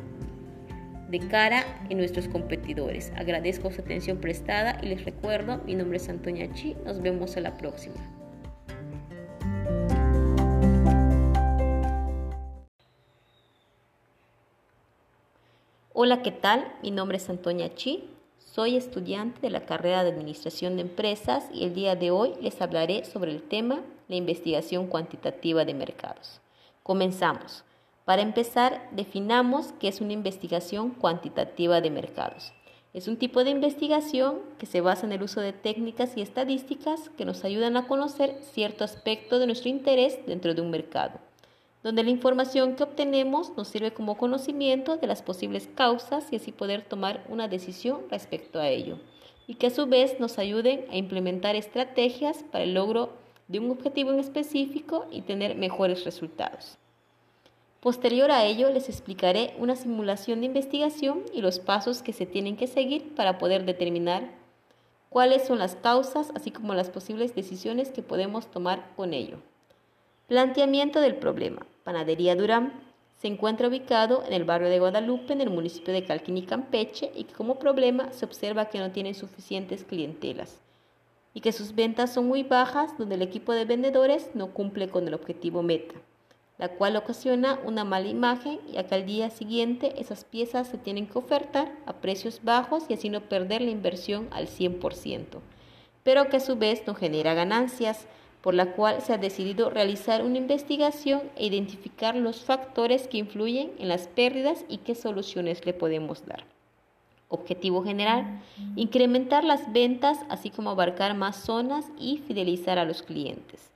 de 1.09 1.19
cara 1.19 1.63
en 1.89 1.97
nuestros 1.97 2.27
competidores. 2.27 3.13
Agradezco 3.15 3.71
su 3.71 3.81
atención 3.81 4.17
prestada 4.17 4.77
y 4.81 4.87
les 4.87 5.05
recuerdo, 5.05 5.59
mi 5.65 5.75
nombre 5.75 5.97
es 5.97 6.09
Antonia 6.09 6.51
Chi, 6.51 6.75
nos 6.83 7.01
vemos 7.01 7.37
a 7.37 7.41
la 7.41 7.55
próxima. 7.55 7.95
Hola, 15.93 16.21
¿qué 16.21 16.31
tal? 16.31 16.71
Mi 16.83 16.91
nombre 16.91 17.17
es 17.17 17.29
Antonia 17.29 17.73
Chi, 17.73 18.16
soy 18.57 18.75
estudiante 18.75 19.39
de 19.39 19.51
la 19.51 19.67
carrera 19.67 20.03
de 20.03 20.09
Administración 20.09 20.77
de 20.77 20.81
Empresas 20.81 21.45
y 21.53 21.63
el 21.63 21.75
día 21.75 21.95
de 21.95 22.09
hoy 22.09 22.33
les 22.41 22.59
hablaré 22.59 23.05
sobre 23.05 23.29
el 23.29 23.43
tema 23.43 23.83
la 24.07 24.15
investigación 24.15 24.87
cuantitativa 24.87 25.63
de 25.63 25.75
mercados. 25.75 26.41
Comenzamos. 26.81 27.63
Para 28.03 28.23
empezar, 28.23 28.89
definamos 28.93 29.73
qué 29.79 29.89
es 29.89 30.01
una 30.01 30.13
investigación 30.13 30.89
cuantitativa 30.89 31.81
de 31.81 31.91
mercados. 31.91 32.51
Es 32.95 33.07
un 33.07 33.17
tipo 33.17 33.43
de 33.43 33.51
investigación 33.51 34.39
que 34.57 34.65
se 34.65 34.81
basa 34.81 35.05
en 35.05 35.11
el 35.11 35.21
uso 35.21 35.39
de 35.39 35.53
técnicas 35.53 36.17
y 36.17 36.23
estadísticas 36.23 37.11
que 37.15 37.25
nos 37.25 37.43
ayudan 37.43 37.77
a 37.77 37.87
conocer 37.87 38.39
cierto 38.41 38.83
aspecto 38.83 39.37
de 39.37 39.45
nuestro 39.45 39.69
interés 39.69 40.17
dentro 40.25 40.55
de 40.55 40.61
un 40.61 40.71
mercado 40.71 41.19
donde 41.87 42.03
la 42.03 42.09
información 42.09 42.75
que 42.75 42.83
obtenemos 42.83 43.55
nos 43.55 43.69
sirve 43.69 43.93
como 43.93 44.17
conocimiento 44.17 44.97
de 44.97 45.07
las 45.07 45.21
posibles 45.21 45.69
causas 45.73 46.27
y 46.31 46.35
así 46.35 46.51
poder 46.51 46.81
tomar 46.81 47.25
una 47.29 47.47
decisión 47.47 48.01
respecto 48.11 48.59
a 48.59 48.67
ello, 48.67 48.99
y 49.47 49.55
que 49.55 49.67
a 49.67 49.69
su 49.69 49.85
vez 49.85 50.19
nos 50.19 50.37
ayuden 50.37 50.83
a 50.91 50.97
implementar 50.97 51.55
estrategias 51.55 52.43
para 52.51 52.65
el 52.65 52.73
logro 52.73 53.13
de 53.47 53.59
un 53.59 53.71
objetivo 53.71 54.11
en 54.11 54.19
específico 54.19 55.05
y 55.11 55.21
tener 55.21 55.55
mejores 55.55 56.03
resultados. 56.03 56.77
Posterior 57.79 58.31
a 58.31 58.43
ello 58.43 58.69
les 58.69 58.89
explicaré 58.89 59.53
una 59.57 59.77
simulación 59.77 60.41
de 60.41 60.47
investigación 60.47 61.23
y 61.33 61.39
los 61.39 61.59
pasos 61.59 62.01
que 62.01 62.11
se 62.11 62.25
tienen 62.25 62.57
que 62.57 62.67
seguir 62.67 63.15
para 63.15 63.37
poder 63.37 63.63
determinar 63.63 64.29
cuáles 65.09 65.47
son 65.47 65.59
las 65.59 65.77
causas, 65.77 66.33
así 66.35 66.51
como 66.51 66.73
las 66.73 66.89
posibles 66.89 67.33
decisiones 67.33 67.91
que 67.91 68.01
podemos 68.01 68.51
tomar 68.51 68.91
con 68.97 69.13
ello. 69.13 69.37
Planteamiento 70.27 70.99
del 70.99 71.15
problema. 71.15 71.65
Panadería 71.87 72.35
Durán 72.35 72.73
se 73.15 73.27
encuentra 73.27 73.69
ubicado 73.69 74.21
en 74.27 74.33
el 74.33 74.43
barrio 74.43 74.67
de 74.67 74.77
Guadalupe, 74.77 75.31
en 75.31 75.39
el 75.39 75.49
municipio 75.49 75.93
de 75.93 76.03
Calquini, 76.03 76.41
Campeche, 76.41 77.13
y 77.15 77.23
que 77.23 77.33
como 77.33 77.59
problema 77.59 78.11
se 78.11 78.25
observa 78.25 78.65
que 78.65 78.79
no 78.79 78.91
tienen 78.91 79.15
suficientes 79.15 79.85
clientelas 79.85 80.59
y 81.33 81.39
que 81.39 81.53
sus 81.53 81.75
ventas 81.75 82.13
son 82.13 82.27
muy 82.27 82.43
bajas, 82.43 82.97
donde 82.97 83.15
el 83.15 83.21
equipo 83.21 83.53
de 83.53 83.63
vendedores 83.63 84.31
no 84.33 84.47
cumple 84.53 84.89
con 84.89 85.07
el 85.07 85.13
objetivo 85.13 85.63
meta, 85.63 85.95
la 86.57 86.67
cual 86.67 86.97
ocasiona 86.97 87.57
una 87.63 87.85
mala 87.85 88.09
imagen 88.09 88.59
y 88.67 88.83
que 88.83 88.95
al 88.95 89.05
día 89.05 89.29
siguiente 89.29 89.93
esas 89.97 90.25
piezas 90.25 90.67
se 90.67 90.77
tienen 90.77 91.07
que 91.07 91.17
ofertar 91.17 91.71
a 91.85 91.93
precios 91.93 92.41
bajos 92.43 92.83
y 92.89 92.95
así 92.95 93.07
no 93.07 93.21
perder 93.21 93.61
la 93.61 93.71
inversión 93.71 94.27
al 94.31 94.47
100%, 94.49 95.39
pero 96.03 96.27
que 96.27 96.35
a 96.35 96.41
su 96.41 96.57
vez 96.57 96.83
no 96.85 96.95
genera 96.95 97.33
ganancias 97.33 98.07
por 98.47 98.53
la 98.53 98.71
cual 98.71 99.01
se 99.01 99.11
ha 99.11 99.17
decidido 99.17 99.69
realizar 99.69 100.23
una 100.23 100.37
investigación 100.37 101.23
e 101.35 101.47
identificar 101.47 102.15
los 102.15 102.45
factores 102.45 103.09
que 103.09 103.17
influyen 103.17 103.73
en 103.77 103.89
las 103.89 104.07
pérdidas 104.07 104.63
y 104.69 104.77
qué 104.77 104.95
soluciones 104.95 105.65
le 105.65 105.73
podemos 105.73 106.25
dar. 106.25 106.45
Objetivo 107.27 107.83
general, 107.83 108.41
incrementar 108.77 109.43
las 109.43 109.73
ventas, 109.73 110.19
así 110.29 110.49
como 110.49 110.69
abarcar 110.69 111.13
más 111.13 111.43
zonas 111.43 111.87
y 111.99 112.19
fidelizar 112.19 112.79
a 112.79 112.85
los 112.85 113.03
clientes. 113.03 113.69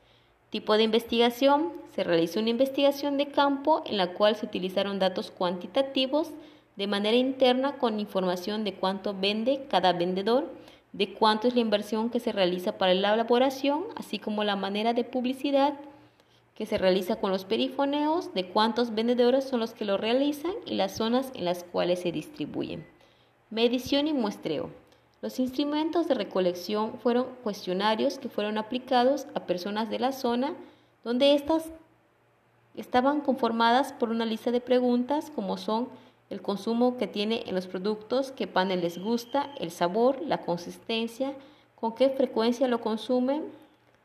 Tipo 0.52 0.78
de 0.78 0.84
investigación, 0.84 1.74
se 1.94 2.06
realizó 2.06 2.40
una 2.40 2.52
investigación 2.52 3.18
de 3.18 3.28
campo 3.28 3.84
en 3.86 3.98
la 3.98 4.14
cual 4.14 4.38
se 4.38 4.46
utilizaron 4.46 5.00
datos 5.00 5.32
cuantitativos 5.32 6.30
de 6.78 6.88
manera 6.88 7.18
interna 7.18 7.74
con 7.74 8.00
información 8.00 8.64
de 8.64 8.76
cuánto 8.76 9.14
vende 9.14 9.66
cada 9.70 9.92
vendedor, 9.92 10.50
de 10.94 11.14
cuánto 11.14 11.48
es 11.48 11.56
la 11.56 11.62
inversión 11.62 12.10
que 12.10 12.20
se 12.20 12.32
realiza 12.32 12.78
para 12.78 12.94
la 12.94 13.14
elaboración, 13.14 13.86
así 13.96 14.20
como 14.20 14.44
la 14.44 14.56
manera 14.56 14.94
de 14.94 15.04
publicidad 15.04 15.74
que 16.56 16.66
se 16.66 16.78
realiza 16.78 17.16
con 17.16 17.32
los 17.32 17.46
perifoneos, 17.46 18.34
de 18.34 18.50
cuántos 18.50 18.94
vendedores 18.94 19.46
son 19.46 19.62
los 19.62 19.74
que 19.74 19.86
lo 19.86 19.98
realizan 19.98 20.52
y 20.66 20.76
las 20.76 20.96
zonas 20.96 21.32
en 21.34 21.46
las 21.46 21.64
cuales 21.64 22.02
se 22.02 22.12
distribuyen. 22.12 22.86
Medición 23.50 24.08
y 24.08 24.14
muestreo. 24.14 24.70
Los 25.22 25.40
instrumentos 25.40 26.08
de 26.08 26.16
recolección 26.16 27.00
fueron 27.00 27.28
cuestionarios 27.44 28.18
que 28.18 28.30
fueron 28.30 28.58
aplicados 28.58 29.28
a 29.34 29.46
personas 29.46 29.90
de 29.90 30.00
la 30.00 30.12
zona 30.12 30.56
donde 31.04 31.34
éstas 31.34 31.72
estaban 32.76 33.22
conformadas 33.22 33.94
por 33.94 34.10
una 34.10 34.26
lista 34.26 34.52
de 34.52 34.62
preguntas 34.62 35.32
como 35.34 35.58
son 35.58 35.90
el 36.32 36.42
consumo 36.42 36.98
que 36.98 37.08
tiene 37.08 37.44
en 37.46 37.56
los 37.56 37.68
productos, 37.68 38.32
qué 38.32 38.48
pan 38.48 38.70
les 38.70 38.98
gusta, 38.98 39.52
el 39.60 39.70
sabor, 39.70 40.22
la 40.26 40.40
consistencia, 40.40 41.34
con 41.76 41.94
qué 41.94 42.10
frecuencia 42.10 42.70
lo 42.70 42.80
consumen, 42.80 43.44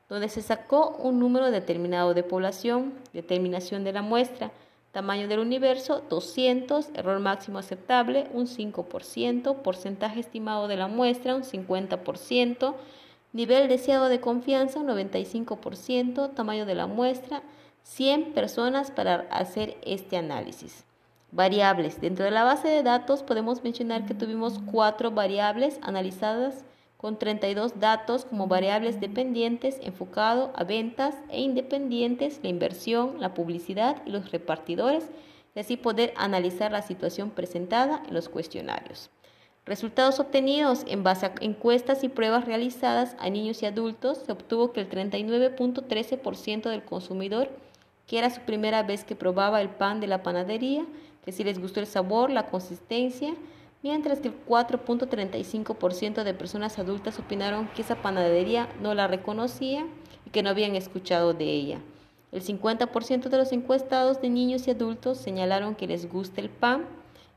donde 0.08 0.28
se 0.28 0.42
sacó 0.42 0.96
un 0.98 1.20
número 1.20 1.52
determinado 1.52 2.14
de 2.14 2.24
población, 2.24 2.94
determinación 3.12 3.84
de 3.84 3.92
la 3.92 4.02
muestra, 4.02 4.50
tamaño 4.90 5.28
del 5.28 5.38
universo 5.38 6.02
200, 6.08 6.88
error 6.94 7.20
máximo 7.20 7.58
aceptable 7.58 8.26
un 8.32 8.46
5%, 8.46 9.62
porcentaje 9.62 10.18
estimado 10.18 10.66
de 10.66 10.76
la 10.76 10.88
muestra 10.88 11.36
un 11.36 11.42
50%, 11.42 12.74
nivel 13.32 13.68
deseado 13.68 14.08
de 14.08 14.20
confianza 14.20 14.80
un 14.80 14.88
95%, 14.88 16.34
tamaño 16.34 16.66
de 16.66 16.74
la 16.74 16.88
muestra 16.88 17.42
100 17.84 18.32
personas 18.32 18.90
para 18.90 19.28
hacer 19.30 19.76
este 19.84 20.16
análisis. 20.16 20.86
Variables. 21.32 22.00
Dentro 22.00 22.24
de 22.24 22.30
la 22.30 22.44
base 22.44 22.68
de 22.68 22.82
datos 22.82 23.22
podemos 23.22 23.62
mencionar 23.62 24.06
que 24.06 24.14
tuvimos 24.14 24.60
cuatro 24.70 25.10
variables 25.10 25.78
analizadas 25.82 26.64
con 26.96 27.18
32 27.18 27.78
datos 27.78 28.24
como 28.24 28.46
variables 28.46 29.00
dependientes 29.00 29.78
enfocado 29.82 30.52
a 30.56 30.64
ventas 30.64 31.14
e 31.28 31.40
independientes, 31.40 32.40
la 32.42 32.48
inversión, 32.48 33.20
la 33.20 33.34
publicidad 33.34 34.02
y 34.06 34.10
los 34.10 34.30
repartidores, 34.30 35.10
y 35.54 35.60
así 35.60 35.76
poder 35.76 36.12
analizar 36.16 36.72
la 36.72 36.82
situación 36.82 37.30
presentada 37.30 38.02
en 38.06 38.14
los 38.14 38.28
cuestionarios. 38.28 39.10
Resultados 39.66 40.20
obtenidos 40.20 40.84
en 40.86 41.02
base 41.02 41.26
a 41.26 41.34
encuestas 41.40 42.04
y 42.04 42.08
pruebas 42.08 42.44
realizadas 42.44 43.16
a 43.18 43.28
niños 43.30 43.62
y 43.62 43.66
adultos, 43.66 44.18
se 44.18 44.32
obtuvo 44.32 44.72
que 44.72 44.80
el 44.80 44.88
39.13% 44.88 46.70
del 46.70 46.84
consumidor, 46.84 47.50
que 48.06 48.18
era 48.18 48.30
su 48.30 48.40
primera 48.42 48.84
vez 48.84 49.04
que 49.04 49.16
probaba 49.16 49.60
el 49.60 49.68
pan 49.68 49.98
de 49.98 50.06
la 50.06 50.22
panadería, 50.22 50.86
que 51.26 51.32
si 51.32 51.42
les 51.42 51.58
gustó 51.58 51.80
el 51.80 51.86
sabor, 51.86 52.30
la 52.30 52.46
consistencia, 52.46 53.34
mientras 53.82 54.20
que 54.20 54.28
el 54.28 54.34
4.35% 54.46 56.22
de 56.22 56.34
personas 56.34 56.78
adultas 56.78 57.18
opinaron 57.18 57.66
que 57.74 57.82
esa 57.82 57.96
panadería 57.96 58.68
no 58.80 58.94
la 58.94 59.08
reconocía 59.08 59.84
y 60.24 60.30
que 60.30 60.44
no 60.44 60.50
habían 60.50 60.76
escuchado 60.76 61.34
de 61.34 61.46
ella. 61.46 61.80
El 62.30 62.44
50% 62.44 63.28
de 63.28 63.36
los 63.38 63.50
encuestados 63.50 64.20
de 64.20 64.28
niños 64.28 64.68
y 64.68 64.70
adultos 64.70 65.18
señalaron 65.18 65.74
que 65.74 65.88
les 65.88 66.08
gusta 66.08 66.40
el 66.40 66.48
pan 66.48 66.86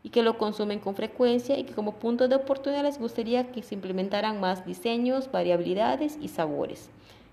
y 0.04 0.10
que 0.10 0.21
lo 0.21 0.38
consumen 0.38 0.80
con 0.80 0.93
frecuencia 0.93 1.58
y 1.58 1.63
que 1.63 1.73
como 1.73 1.95
punto 1.95 2.28
de 2.28 2.36
oportunidad 2.36 2.84
les 2.84 2.99
gustaría 2.99 3.52
que 3.52 3.63
se 3.63 3.73
implementaran 3.73 4.39
más 4.39 4.67
diseños, 4.67 5.32
variabilidades 5.32 6.15
y 6.21 6.28
sabores 6.28 6.91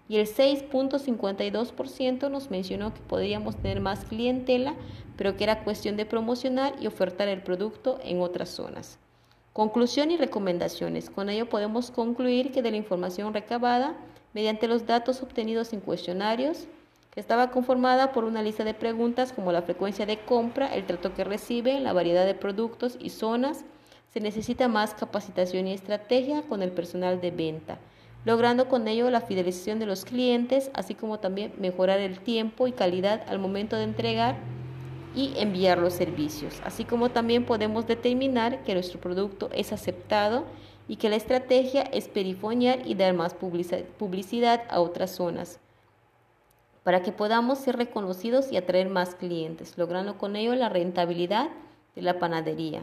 y 0.09 0.19
el 0.19 0.27
6.52% 0.27 2.31
nos 2.31 2.51
mencionó 2.51 2.95
que 2.95 3.01
podríamos 3.01 3.57
tener 3.57 3.81
más 3.81 4.05
clientela, 4.05 4.77
pero 5.17 5.37
que 5.37 5.45
era 5.45 5.65
cuestión 5.65 5.97
de 5.97 6.07
promocionar 6.07 6.75
y 6.81 6.87
ofertar 6.87 7.29
el 7.29 7.43
producto 7.43 7.99
en 8.03 8.21
otras 8.21 8.51
zonas. 8.51 8.99
Conclusión 9.53 10.11
y 10.11 10.17
recomendaciones. 10.17 11.11
Con 11.11 11.29
ello 11.29 11.49
podemos 11.49 11.91
concluir 11.91 12.53
que 12.53 12.63
de 12.63 12.71
la 12.71 12.77
información 12.77 13.35
recabada 13.35 13.97
mediante 14.35 14.69
los 14.69 14.87
datos 14.87 15.23
obtenidos 15.23 15.73
en 15.73 15.81
cuestionarios, 15.81 16.69
que 17.11 17.21
estaba 17.21 17.51
conformada 17.51 18.13
por 18.13 18.25
una 18.25 18.43
lista 18.43 18.65
de 18.65 18.75
preguntas 18.75 19.33
como 19.33 19.51
la 19.51 19.63
frecuencia 19.63 20.05
de 20.05 20.19
compra, 20.19 20.75
el 20.75 20.85
trato 20.85 21.15
que 21.15 21.25
recibe, 21.25 21.81
la 21.81 21.95
variedad 21.95 22.27
de 22.27 22.35
productos 22.35 22.99
y 23.01 23.09
zonas, 23.09 23.65
se 24.13 24.21
necesita 24.21 24.69
más 24.69 24.95
capacitación 24.95 25.67
y 25.67 25.73
estrategia 25.73 26.43
con 26.43 26.63
el 26.63 26.71
personal 26.71 27.21
de 27.21 27.31
venta 27.31 27.79
logrando 28.27 28.69
con 28.69 28.89
ello 28.89 29.09
la 29.09 29.21
fidelización 29.21 29.79
de 29.79 29.87
los 29.87 30.05
clientes, 30.05 30.71
así 30.75 30.97
como 30.97 31.21
también 31.21 31.53
mejorar 31.59 32.01
el 32.01 32.19
tiempo 32.19 32.67
y 32.67 32.73
calidad 32.73 33.23
al 33.29 33.39
momento 33.39 33.77
de 33.77 33.85
entregar 33.85 34.37
y 35.15 35.33
enviar 35.37 35.79
los 35.79 35.95
servicios, 35.95 36.61
así 36.65 36.85
como 36.85 37.09
también 37.09 37.47
podemos 37.47 37.87
determinar 37.87 38.65
que 38.65 38.75
nuestro 38.75 39.01
producto 39.01 39.49
es 39.55 39.73
aceptado 39.73 40.45
y 40.89 40.97
que 40.97 41.09
la 41.09 41.15
estrategia 41.17 41.83
es 41.83 42.09
perifoniar 42.09 42.85
y 42.85 42.97
dar 42.97 43.15
más 43.15 43.35
publicidad 43.35 44.65
a 44.69 44.81
otras 44.81 45.13
zonas 45.13 45.61
para 46.83 47.03
que 47.03 47.13
podamos 47.13 47.59
ser 47.59 47.77
reconocidos 47.77 48.53
y 48.53 48.57
atraer 48.57 48.89
más 48.89 49.15
clientes, 49.15 49.77
logrando 49.77 50.19
con 50.19 50.37
ello 50.37 50.55
la 50.55 50.69
rentabilidad 50.69 51.49
de 51.95 52.03
la 52.03 52.19
panadería. 52.19 52.83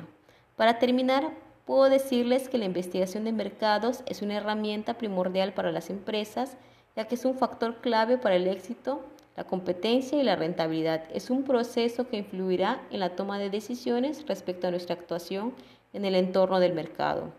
Para 0.57 0.79
terminar, 0.79 1.31
Puedo 1.65 1.89
decirles 1.89 2.49
que 2.49 2.57
la 2.57 2.65
investigación 2.65 3.23
de 3.23 3.31
mercados 3.31 4.03
es 4.05 4.21
una 4.21 4.35
herramienta 4.35 4.95
primordial 4.95 5.53
para 5.53 5.71
las 5.71 5.89
empresas, 5.89 6.57
ya 6.95 7.05
que 7.05 7.15
es 7.15 7.23
un 7.23 7.35
factor 7.35 7.77
clave 7.77 8.17
para 8.17 8.35
el 8.35 8.47
éxito, 8.47 9.01
la 9.37 9.45
competencia 9.45 10.19
y 10.19 10.23
la 10.23 10.35
rentabilidad. 10.35 11.05
Es 11.13 11.29
un 11.29 11.43
proceso 11.43 12.07
que 12.09 12.17
influirá 12.17 12.81
en 12.91 12.99
la 12.99 13.15
toma 13.15 13.39
de 13.39 13.49
decisiones 13.49 14.27
respecto 14.27 14.67
a 14.67 14.71
nuestra 14.71 14.95
actuación 14.95 15.53
en 15.93 16.03
el 16.03 16.15
entorno 16.15 16.59
del 16.59 16.73
mercado. 16.73 17.31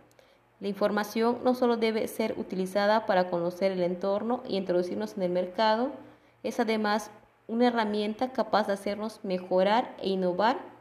La 0.59 0.69
información 0.69 1.41
no 1.45 1.55
solo 1.55 1.77
debe 1.77 2.09
ser 2.09 2.35
utilizada 2.39 3.05
para 3.05 3.29
conocer 3.29 3.73
el 3.73 3.83
entorno 3.83 4.43
y 4.49 4.57
introducirnos 4.57 5.17
en 5.17 5.25
el 5.25 5.31
mercado, 5.31 5.91
es 6.43 6.59
además 6.61 7.11
una 7.47 7.67
herramienta 7.67 8.33
capaz 8.33 8.69
de 8.69 8.73
hacernos 8.73 9.21
mejorar 9.23 9.95
e 10.01 10.09
innovar 10.09 10.74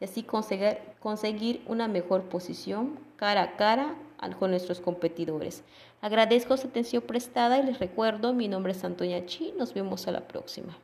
y 0.00 0.04
así 0.04 0.22
conseguir, 0.22 0.78
conseguir 1.00 1.62
una 1.66 1.88
mejor 1.88 2.24
posición 2.24 2.98
cara 3.16 3.42
a 3.42 3.56
cara 3.56 3.94
con 4.38 4.50
nuestros 4.50 4.80
competidores. 4.80 5.62
Agradezco 6.00 6.56
su 6.56 6.68
atención 6.68 7.02
prestada 7.02 7.58
y 7.58 7.62
les 7.62 7.78
recuerdo, 7.78 8.32
mi 8.32 8.48
nombre 8.48 8.72
es 8.72 8.84
Antonia 8.84 9.24
Chi, 9.26 9.52
nos 9.56 9.74
vemos 9.74 10.08
a 10.08 10.12
la 10.12 10.26
próxima. 10.26 10.76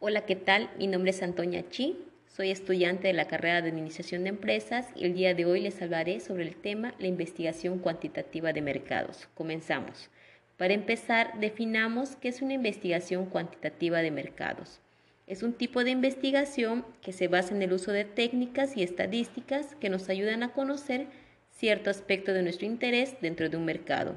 Hola, 0.00 0.26
¿qué 0.26 0.36
tal? 0.36 0.70
Mi 0.78 0.86
nombre 0.86 1.10
es 1.10 1.22
Antonia 1.22 1.68
Chi, 1.70 1.96
soy 2.26 2.50
estudiante 2.50 3.06
de 3.06 3.14
la 3.14 3.26
carrera 3.26 3.62
de 3.62 3.70
Administración 3.70 4.24
de 4.24 4.30
Empresas 4.30 4.88
y 4.96 5.04
el 5.04 5.14
día 5.14 5.34
de 5.34 5.46
hoy 5.46 5.60
les 5.60 5.80
hablaré 5.80 6.20
sobre 6.20 6.42
el 6.42 6.56
tema 6.56 6.94
la 6.98 7.06
investigación 7.06 7.78
cuantitativa 7.78 8.52
de 8.52 8.60
mercados. 8.60 9.28
Comenzamos. 9.34 10.10
Para 10.56 10.74
empezar, 10.74 11.38
definamos 11.40 12.16
qué 12.16 12.28
es 12.28 12.42
una 12.42 12.54
investigación 12.54 13.26
cuantitativa 13.26 14.02
de 14.02 14.10
mercados. 14.10 14.80
Es 15.26 15.42
un 15.42 15.54
tipo 15.54 15.84
de 15.84 15.90
investigación 15.90 16.84
que 17.00 17.12
se 17.12 17.28
basa 17.28 17.54
en 17.54 17.62
el 17.62 17.72
uso 17.72 17.92
de 17.92 18.04
técnicas 18.04 18.76
y 18.76 18.82
estadísticas 18.82 19.74
que 19.76 19.88
nos 19.88 20.10
ayudan 20.10 20.42
a 20.42 20.52
conocer 20.52 21.06
cierto 21.50 21.88
aspecto 21.88 22.34
de 22.34 22.42
nuestro 22.42 22.66
interés 22.66 23.16
dentro 23.22 23.48
de 23.48 23.56
un 23.56 23.64
mercado, 23.64 24.16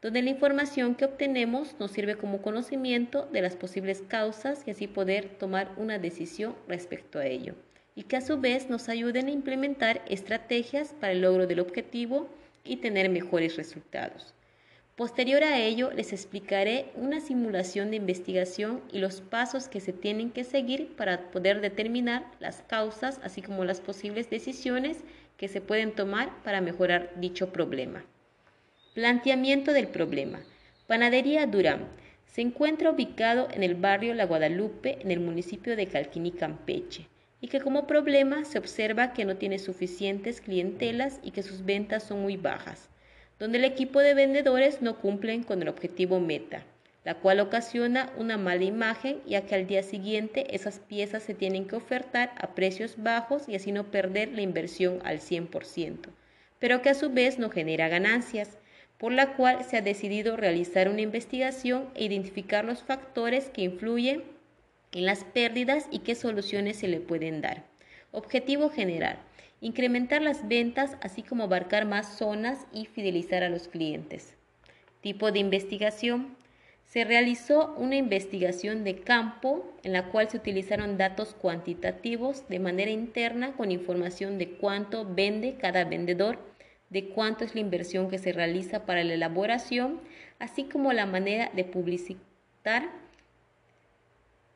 donde 0.00 0.22
la 0.22 0.30
información 0.30 0.94
que 0.94 1.04
obtenemos 1.04 1.76
nos 1.78 1.90
sirve 1.90 2.16
como 2.16 2.40
conocimiento 2.40 3.28
de 3.32 3.42
las 3.42 3.56
posibles 3.56 4.02
causas 4.08 4.62
y 4.66 4.70
así 4.70 4.86
poder 4.86 5.28
tomar 5.38 5.72
una 5.76 5.98
decisión 5.98 6.54
respecto 6.68 7.18
a 7.18 7.26
ello, 7.26 7.54
y 7.94 8.04
que 8.04 8.16
a 8.16 8.22
su 8.22 8.40
vez 8.40 8.70
nos 8.70 8.88
ayuden 8.88 9.26
a 9.26 9.32
implementar 9.32 10.02
estrategias 10.08 10.94
para 10.94 11.12
el 11.12 11.20
logro 11.20 11.46
del 11.46 11.60
objetivo 11.60 12.30
y 12.64 12.76
tener 12.76 13.10
mejores 13.10 13.56
resultados. 13.56 14.35
Posterior 14.96 15.44
a 15.44 15.58
ello, 15.58 15.90
les 15.92 16.14
explicaré 16.14 16.86
una 16.94 17.20
simulación 17.20 17.90
de 17.90 17.98
investigación 17.98 18.80
y 18.90 18.98
los 18.98 19.20
pasos 19.20 19.68
que 19.68 19.78
se 19.78 19.92
tienen 19.92 20.30
que 20.30 20.42
seguir 20.42 20.96
para 20.96 21.30
poder 21.30 21.60
determinar 21.60 22.24
las 22.40 22.62
causas, 22.62 23.20
así 23.22 23.42
como 23.42 23.66
las 23.66 23.82
posibles 23.82 24.30
decisiones 24.30 25.04
que 25.36 25.48
se 25.48 25.60
pueden 25.60 25.92
tomar 25.92 26.30
para 26.42 26.62
mejorar 26.62 27.12
dicho 27.16 27.52
problema. 27.52 28.06
Planteamiento 28.94 29.74
del 29.74 29.88
problema. 29.88 30.40
Panadería 30.86 31.46
Durán. 31.46 31.88
Se 32.24 32.40
encuentra 32.40 32.90
ubicado 32.90 33.48
en 33.52 33.62
el 33.62 33.74
barrio 33.74 34.14
La 34.14 34.24
Guadalupe, 34.24 34.96
en 35.02 35.10
el 35.10 35.20
municipio 35.20 35.76
de 35.76 35.88
Calquini, 35.88 36.30
Campeche, 36.30 37.06
y 37.42 37.48
que 37.48 37.60
como 37.60 37.86
problema 37.86 38.46
se 38.46 38.58
observa 38.58 39.12
que 39.12 39.26
no 39.26 39.36
tiene 39.36 39.58
suficientes 39.58 40.40
clientelas 40.40 41.20
y 41.22 41.32
que 41.32 41.42
sus 41.42 41.66
ventas 41.66 42.02
son 42.02 42.22
muy 42.22 42.38
bajas 42.38 42.88
donde 43.38 43.58
el 43.58 43.64
equipo 43.64 44.00
de 44.00 44.14
vendedores 44.14 44.82
no 44.82 44.98
cumplen 44.98 45.42
con 45.42 45.62
el 45.62 45.68
objetivo 45.68 46.20
meta, 46.20 46.64
la 47.04 47.14
cual 47.14 47.40
ocasiona 47.40 48.12
una 48.16 48.38
mala 48.38 48.64
imagen 48.64 49.20
ya 49.26 49.42
que 49.42 49.54
al 49.54 49.66
día 49.66 49.82
siguiente 49.82 50.54
esas 50.54 50.78
piezas 50.80 51.22
se 51.22 51.34
tienen 51.34 51.66
que 51.66 51.76
ofertar 51.76 52.32
a 52.38 52.54
precios 52.54 52.94
bajos 52.96 53.48
y 53.48 53.54
así 53.54 53.72
no 53.72 53.90
perder 53.90 54.32
la 54.32 54.42
inversión 54.42 55.00
al 55.04 55.20
100%, 55.20 56.08
pero 56.58 56.82
que 56.82 56.90
a 56.90 56.94
su 56.94 57.10
vez 57.10 57.38
no 57.38 57.50
genera 57.50 57.88
ganancias, 57.88 58.58
por 58.98 59.12
la 59.12 59.36
cual 59.36 59.64
se 59.64 59.76
ha 59.76 59.82
decidido 59.82 60.36
realizar 60.36 60.88
una 60.88 61.02
investigación 61.02 61.90
e 61.94 62.04
identificar 62.04 62.64
los 62.64 62.82
factores 62.82 63.50
que 63.50 63.62
influyen 63.62 64.24
en 64.92 65.04
las 65.04 65.24
pérdidas 65.24 65.86
y 65.90 65.98
qué 65.98 66.14
soluciones 66.14 66.78
se 66.78 66.88
le 66.88 67.00
pueden 67.00 67.42
dar. 67.42 67.64
Objetivo 68.12 68.70
general 68.70 69.18
incrementar 69.60 70.22
las 70.22 70.48
ventas, 70.48 70.96
así 71.00 71.22
como 71.22 71.44
abarcar 71.44 71.86
más 71.86 72.16
zonas 72.16 72.66
y 72.72 72.86
fidelizar 72.86 73.42
a 73.42 73.48
los 73.48 73.68
clientes. 73.68 74.34
Tipo 75.00 75.32
de 75.32 75.38
investigación. 75.38 76.36
Se 76.84 77.04
realizó 77.04 77.74
una 77.76 77.96
investigación 77.96 78.84
de 78.84 79.00
campo 79.00 79.74
en 79.82 79.92
la 79.92 80.08
cual 80.10 80.30
se 80.30 80.36
utilizaron 80.36 80.98
datos 80.98 81.34
cuantitativos 81.34 82.48
de 82.48 82.60
manera 82.60 82.92
interna 82.92 83.52
con 83.52 83.72
información 83.72 84.38
de 84.38 84.50
cuánto 84.50 85.04
vende 85.04 85.56
cada 85.56 85.84
vendedor, 85.84 86.38
de 86.90 87.08
cuánto 87.08 87.44
es 87.44 87.54
la 87.54 87.60
inversión 87.60 88.08
que 88.08 88.18
se 88.18 88.32
realiza 88.32 88.86
para 88.86 89.02
la 89.02 89.14
elaboración, 89.14 90.00
así 90.38 90.64
como 90.64 90.92
la 90.92 91.06
manera 91.06 91.50
de 91.54 91.64
publicitar 91.64 92.88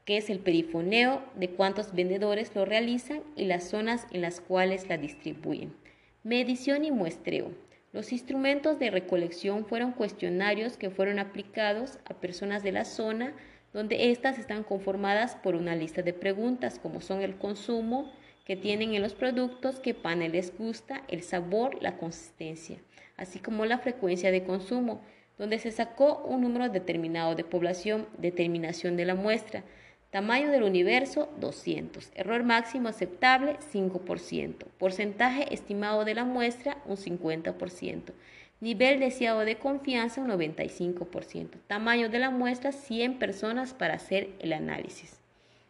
que 0.04 0.16
es 0.16 0.30
el 0.30 0.38
perifoneo, 0.38 1.22
de 1.36 1.50
cuántos 1.50 1.92
vendedores 1.94 2.54
lo 2.54 2.64
realizan 2.64 3.22
y 3.36 3.44
las 3.44 3.68
zonas 3.68 4.06
en 4.10 4.22
las 4.22 4.40
cuales 4.40 4.88
la 4.88 4.96
distribuyen. 4.96 5.74
Medición 6.22 6.84
y 6.84 6.90
muestreo. 6.90 7.52
Los 7.92 8.12
instrumentos 8.12 8.78
de 8.78 8.90
recolección 8.90 9.66
fueron 9.66 9.92
cuestionarios 9.92 10.76
que 10.76 10.90
fueron 10.90 11.18
aplicados 11.18 11.98
a 12.04 12.14
personas 12.14 12.62
de 12.62 12.72
la 12.72 12.84
zona 12.84 13.34
donde 13.72 14.10
éstas 14.10 14.38
están 14.38 14.64
conformadas 14.64 15.36
por 15.36 15.54
una 15.54 15.76
lista 15.76 16.02
de 16.02 16.12
preguntas 16.12 16.78
como 16.78 17.00
son 17.00 17.22
el 17.22 17.36
consumo 17.36 18.12
que 18.44 18.56
tienen 18.56 18.94
en 18.94 19.02
los 19.02 19.14
productos, 19.14 19.78
qué 19.78 19.94
pan 19.94 20.20
les 20.32 20.56
gusta, 20.56 21.02
el 21.08 21.22
sabor, 21.22 21.80
la 21.80 21.96
consistencia, 21.96 22.78
así 23.16 23.38
como 23.38 23.64
la 23.64 23.78
frecuencia 23.78 24.32
de 24.32 24.42
consumo, 24.42 25.02
donde 25.38 25.58
se 25.58 25.70
sacó 25.70 26.18
un 26.24 26.40
número 26.40 26.68
determinado 26.68 27.34
de 27.34 27.44
población, 27.44 28.08
determinación 28.18 28.96
de 28.96 29.04
la 29.04 29.14
muestra, 29.14 29.62
Tamaño 30.10 30.50
del 30.50 30.64
universo 30.64 31.28
200. 31.38 32.10
Error 32.16 32.42
máximo 32.42 32.88
aceptable 32.88 33.56
5%. 33.72 34.64
Porcentaje 34.76 35.54
estimado 35.54 36.04
de 36.04 36.16
la 36.16 36.24
muestra 36.24 36.78
un 36.86 36.96
50%. 36.96 38.12
Nivel 38.58 38.98
deseado 38.98 39.40
de 39.40 39.58
confianza 39.58 40.20
un 40.20 40.28
95%. 40.28 41.60
Tamaño 41.68 42.08
de 42.08 42.18
la 42.18 42.30
muestra 42.30 42.72
100 42.72 43.20
personas 43.20 43.72
para 43.72 43.94
hacer 43.94 44.30
el 44.40 44.52
análisis. 44.52 45.20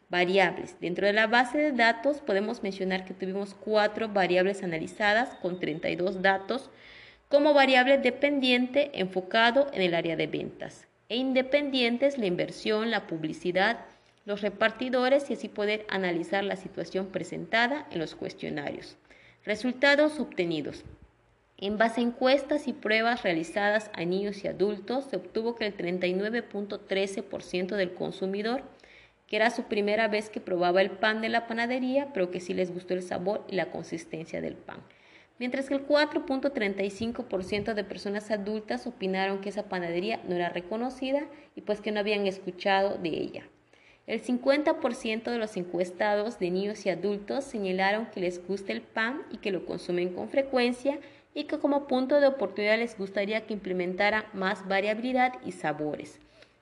Variables. 0.09 0.81
Dentro 0.81 1.07
de 1.07 1.12
la 1.12 1.26
base 1.26 1.59
de 1.59 1.72
datos 1.72 2.22
podemos 2.22 2.62
mencionar 2.62 3.05
que 3.05 3.12
tuvimos 3.12 3.53
cuatro 3.53 4.09
variables 4.09 4.62
analizadas 4.62 5.35
con 5.42 5.61
32 5.61 6.22
datos 6.22 6.70
como 7.29 7.53
variable 7.53 7.98
dependiente 7.98 8.90
enfocado 8.94 9.66
en 9.74 9.83
el 9.83 9.94
área 9.94 10.16
de 10.16 10.26
ventas 10.26 10.87
e 11.11 11.16
independientes 11.16 12.16
la 12.16 12.26
inversión, 12.26 12.90
la 12.90 13.07
publicidad, 13.07 13.85
los 14.24 14.40
repartidores 14.42 15.30
y 15.30 15.35
así 15.35 15.48
poder 15.48 15.87
analizar 15.88 16.44
la 16.44 16.54
situación 16.56 17.06
presentada 17.06 17.87
en 17.90 17.98
los 17.98 18.14
cuestionarios. 18.14 18.96
Resultados 19.44 20.20
obtenidos. 20.20 20.85
En 21.56 21.78
base 21.78 22.00
a 22.00 22.04
encuestas 22.04 22.68
y 22.68 22.72
pruebas 22.72 23.22
realizadas 23.22 23.90
a 23.94 24.04
niños 24.04 24.44
y 24.44 24.48
adultos, 24.48 25.04
se 25.04 25.16
obtuvo 25.16 25.56
que 25.56 25.66
el 25.66 25.76
39.13% 25.76 27.76
del 27.76 27.92
consumidor, 27.92 28.62
que 29.26 29.37
era 29.37 29.50
su 29.50 29.64
primera 29.64 30.09
vez 30.09 30.30
que 30.30 30.40
probaba 30.40 30.80
el 30.80 30.90
pan 30.90 31.20
de 31.20 31.28
la 31.28 31.46
panadería, 31.46 32.09
pero 32.14 32.30
que 32.30 32.40
sí 32.40 32.54
les 32.54 32.72
gustó 32.72 32.94
el 32.94 33.02
sabor 33.02 33.44
y 33.48 33.56
la 33.56 33.70
consistencia 33.70 34.40
del 34.40 34.54
pan. 34.54 34.80
Mientras 35.38 35.68
que 35.68 35.74
el 35.74 35.87
4.35% 35.87 37.74
de 37.74 37.85
personas 37.85 38.30
adultas 38.30 38.87
opinaron 38.87 39.40
que 39.40 39.48
esa 39.48 39.68
panadería 39.68 40.20
no 40.28 40.37
era 40.37 40.50
reconocida 40.50 41.26
y 41.56 41.62
pues 41.62 41.80
que 41.80 41.92
no 41.92 42.00
habían 42.00 42.26
escuchado 42.26 42.98
de 42.98 43.09
ella. 43.09 43.44
El 44.11 44.23
50% 44.25 45.31
de 45.31 45.38
los 45.38 45.57
encuestados 45.57 46.40
de 46.40 46.51
niños 46.51 46.85
y 46.85 46.90
adultos 46.90 47.44
señalaron 47.44 48.07
que 48.07 48.18
les 48.18 48.44
gusta 48.44 48.73
el 48.73 48.83
pan 48.83 49.23
y 49.31 49.37
que 49.37 49.53
lo 49.53 49.64
consumen 49.64 50.12
con 50.12 50.29
frecuencia 50.29 50.99
y 51.33 51.44
que 51.44 51.61
como 51.61 51.87
punto 51.87 52.20
de 52.20 52.27
oportunidad 52.27 52.77
les 52.77 52.99
gustaría 52.99 53.46
que 53.46 53.55
implementara 53.55 54.29
más 54.33 54.66
variabilidad 54.66 55.35
y 55.46 55.53
sabores. 55.53 56.18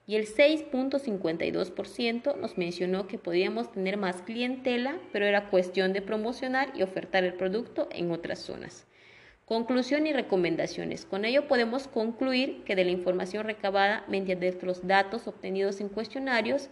Y 0.07 0.17
el 0.17 0.27
6.52% 0.27 2.37
nos 2.37 2.59
mencionó 2.59 3.07
que 3.07 3.17
podíamos 3.17 3.73
tener 3.73 3.97
más 3.97 4.21
clientela, 4.21 4.99
pero 5.11 5.25
era 5.25 5.49
cuestión 5.49 5.95
de 5.95 6.03
promocionar 6.03 6.71
y 6.75 6.83
ofertar 6.83 7.25
el 7.25 7.33
producto 7.33 7.89
en 7.93 8.11
otras 8.11 8.41
zonas. 8.41 8.87
Conclusión 9.47 10.07
y 10.07 10.13
recomendaciones. 10.13 11.07
Con 11.07 11.25
ello 11.25 11.49
podemos 11.49 11.89
concluir 11.89 12.63
que 12.65 12.77
de 12.77 12.85
la 12.85 12.91
información 12.91 13.47
recabada 13.47 14.05
mediante 14.07 14.67
los 14.67 14.87
datos 14.87 15.27
obtenidos 15.27 15.81
en 15.81 15.89
cuestionarios, 15.89 16.69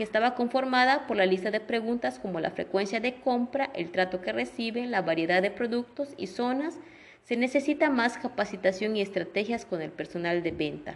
que 0.00 0.04
estaba 0.04 0.34
conformada 0.34 1.06
por 1.06 1.18
la 1.18 1.26
lista 1.26 1.50
de 1.50 1.60
preguntas 1.60 2.18
como 2.18 2.40
la 2.40 2.52
frecuencia 2.52 3.00
de 3.00 3.20
compra, 3.20 3.68
el 3.74 3.90
trato 3.90 4.22
que 4.22 4.32
reciben, 4.32 4.90
la 4.90 5.02
variedad 5.02 5.42
de 5.42 5.50
productos 5.50 6.14
y 6.16 6.28
zonas. 6.28 6.78
Se 7.24 7.36
necesita 7.36 7.90
más 7.90 8.16
capacitación 8.16 8.96
y 8.96 9.02
estrategias 9.02 9.66
con 9.66 9.82
el 9.82 9.90
personal 9.90 10.42
de 10.42 10.52
venta. 10.52 10.94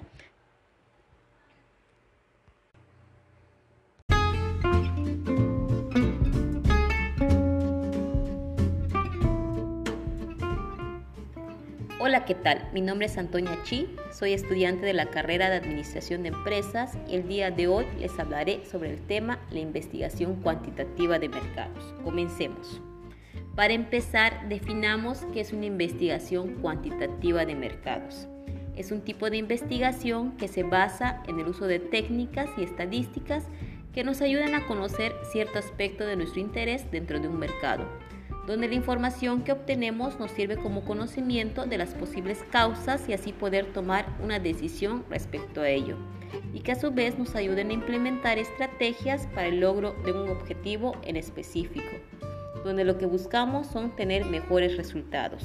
Hola, 12.07 12.27
¿qué 12.27 12.35
tal? 12.35 12.69
Mi 12.75 12.83
nombre 12.83 13.07
es 13.07 13.17
Antonia 13.17 13.59
Chi, 13.63 13.89
soy 14.13 14.35
estudiante 14.35 14.85
de 14.85 14.93
la 14.93 15.07
carrera 15.07 15.49
de 15.49 15.57
Administración 15.57 16.23
de 16.23 16.29
Empresas 16.29 16.99
y 17.09 17.15
el 17.15 17.27
día 17.27 17.51
de 17.51 17.67
hoy 17.67 17.87
les 17.99 18.19
hablaré 18.19 18.63
sobre 18.67 18.91
el 18.91 19.01
tema 19.01 19.39
la 19.51 19.61
investigación 19.61 20.37
cuantitativa 20.43 21.19
de 21.19 21.31
mercados. 21.31 21.95
Comencemos. 22.05 22.83
Para 23.57 23.73
empezar, 23.73 24.51
definamos 24.51 25.25
qué 25.33 25.41
es 25.41 25.55
una 25.55 25.65
investigación 25.65 26.57
cuantitativa 26.57 27.47
de 27.47 27.55
mercados. 27.55 28.29
Es 28.77 28.93
un 28.93 29.01
tipo 29.01 29.31
de 29.31 29.39
investigación 29.39 30.37
que 30.37 30.49
se 30.49 30.63
basa 30.63 31.23
en 31.27 31.41
el 31.41 31.49
uso 31.49 31.67
de 31.67 31.79
técnicas 31.79 32.51
y 32.59 32.65
estadísticas 32.65 33.47
que 33.95 34.05
nos 34.05 34.21
ayudan 34.21 34.55
a 34.55 34.67
conocer 34.67 35.15
cierto 35.33 35.59
aspecto 35.59 36.05
de 36.05 36.17
nuestro 36.17 36.43
interés 36.43 36.91
dentro 36.91 37.19
de 37.19 37.29
un 37.29 37.39
mercado 37.39 37.89
donde 38.47 38.69
la 38.69 38.75
información 38.75 39.43
que 39.43 39.53
obtenemos 39.53 40.19
nos 40.19 40.31
sirve 40.31 40.57
como 40.57 40.85
conocimiento 40.85 41.65
de 41.67 41.79
las 41.79 41.95
posibles 41.95 42.45
causas 42.51 43.09
y 43.09 43.13
así 43.13 43.33
poder 43.33 43.73
tomar 43.73 44.07
una 44.23 44.39
decisión 44.39 45.05
respecto 45.09 45.63
a 45.63 45.69
ello, 45.69 45.97
y 46.53 46.61
que 46.61 46.73
a 46.73 46.81
su 46.81 46.91
vez 46.91 47.19
nos 47.19 47.35
ayuden 47.35 47.71
a 47.71 47.75
implementar 47.75 48.39
estrategias 48.39 49.27
para 49.29 49.47
el 49.47 49.61
logro 49.61 49.95
de 50.05 50.13
un 50.13 50.29
objetivo 50.29 50.97
en 51.03 51.17
específico, 51.17 51.91
donde 52.65 52.85
lo 52.85 52.99
que 52.99 53.07
buscamos 53.07 53.67
son 53.67 53.97
tener 53.97 54.25
mejores 54.27 54.77
resultados. 54.77 55.43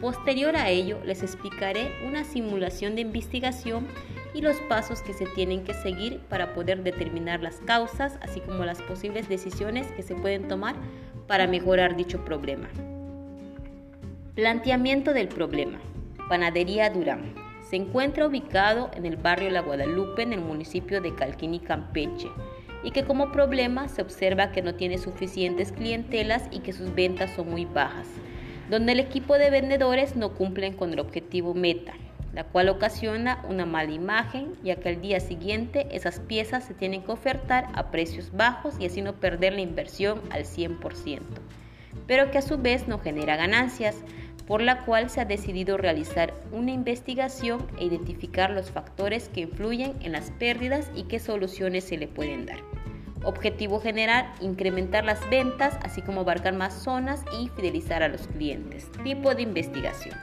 Posterior 0.00 0.54
a 0.54 0.68
ello, 0.68 1.00
les 1.04 1.22
explicaré 1.22 1.90
una 2.06 2.22
simulación 2.22 2.94
de 2.94 3.00
investigación 3.00 3.88
y 4.32 4.42
los 4.42 4.56
pasos 4.68 5.02
que 5.02 5.12
se 5.12 5.26
tienen 5.26 5.64
que 5.64 5.74
seguir 5.74 6.20
para 6.28 6.54
poder 6.54 6.84
determinar 6.84 7.42
las 7.42 7.56
causas, 7.66 8.16
así 8.20 8.40
como 8.40 8.64
las 8.64 8.80
posibles 8.82 9.28
decisiones 9.28 9.90
que 9.92 10.02
se 10.02 10.14
pueden 10.14 10.46
tomar 10.46 10.76
para 11.28 11.46
mejorar 11.46 11.94
dicho 11.94 12.24
problema. 12.24 12.68
Planteamiento 14.34 15.12
del 15.12 15.28
problema. 15.28 15.78
Panadería 16.28 16.90
Durán. 16.90 17.34
Se 17.70 17.76
encuentra 17.76 18.26
ubicado 18.26 18.90
en 18.94 19.04
el 19.04 19.16
barrio 19.16 19.50
La 19.50 19.60
Guadalupe, 19.60 20.22
en 20.22 20.32
el 20.32 20.40
municipio 20.40 21.00
de 21.02 21.14
Calquini, 21.14 21.60
Campeche, 21.60 22.28
y 22.82 22.92
que 22.92 23.04
como 23.04 23.30
problema 23.30 23.88
se 23.88 24.00
observa 24.00 24.52
que 24.52 24.62
no 24.62 24.74
tiene 24.74 24.96
suficientes 24.96 25.70
clientelas 25.70 26.48
y 26.50 26.60
que 26.60 26.72
sus 26.72 26.94
ventas 26.94 27.30
son 27.36 27.50
muy 27.50 27.66
bajas, 27.66 28.08
donde 28.70 28.92
el 28.92 29.00
equipo 29.00 29.36
de 29.36 29.50
vendedores 29.50 30.16
no 30.16 30.34
cumplen 30.34 30.74
con 30.74 30.92
el 30.92 31.00
objetivo 31.00 31.52
meta, 31.52 31.92
la 32.32 32.44
cual 32.44 32.68
ocasiona 32.68 33.42
una 33.48 33.66
mala 33.66 33.92
imagen, 33.92 34.54
ya 34.62 34.76
que 34.76 34.90
al 34.90 35.00
día 35.00 35.20
siguiente 35.20 35.88
esas 35.92 36.20
piezas 36.20 36.64
se 36.64 36.74
tienen 36.74 37.02
que 37.02 37.12
ofertar 37.12 37.68
a 37.74 37.90
precios 37.90 38.32
bajos 38.32 38.74
y 38.78 38.86
así 38.86 39.02
no 39.02 39.14
perder 39.14 39.54
la 39.54 39.60
inversión 39.60 40.20
al 40.30 40.44
100%, 40.44 41.20
pero 42.06 42.30
que 42.30 42.38
a 42.38 42.42
su 42.42 42.58
vez 42.58 42.88
no 42.88 42.98
genera 42.98 43.36
ganancias, 43.36 43.96
por 44.46 44.62
la 44.62 44.86
cual 44.86 45.10
se 45.10 45.20
ha 45.20 45.26
decidido 45.26 45.76
realizar 45.76 46.32
una 46.52 46.70
investigación 46.70 47.66
e 47.78 47.84
identificar 47.84 48.50
los 48.50 48.70
factores 48.70 49.28
que 49.28 49.42
influyen 49.42 49.94
en 50.00 50.12
las 50.12 50.30
pérdidas 50.30 50.90
y 50.94 51.02
qué 51.02 51.18
soluciones 51.18 51.84
se 51.84 51.98
le 51.98 52.08
pueden 52.08 52.46
dar. 52.46 52.56
Objetivo 53.24 53.78
general, 53.78 54.32
incrementar 54.40 55.04
las 55.04 55.28
ventas, 55.28 55.76
así 55.82 56.00
como 56.00 56.20
abarcar 56.20 56.54
más 56.54 56.72
zonas 56.72 57.24
y 57.38 57.48
fidelizar 57.48 58.02
a 58.02 58.08
los 58.08 58.26
clientes. 58.28 58.90
Tipo 59.04 59.34
de 59.34 59.42
investigación. 59.42 60.16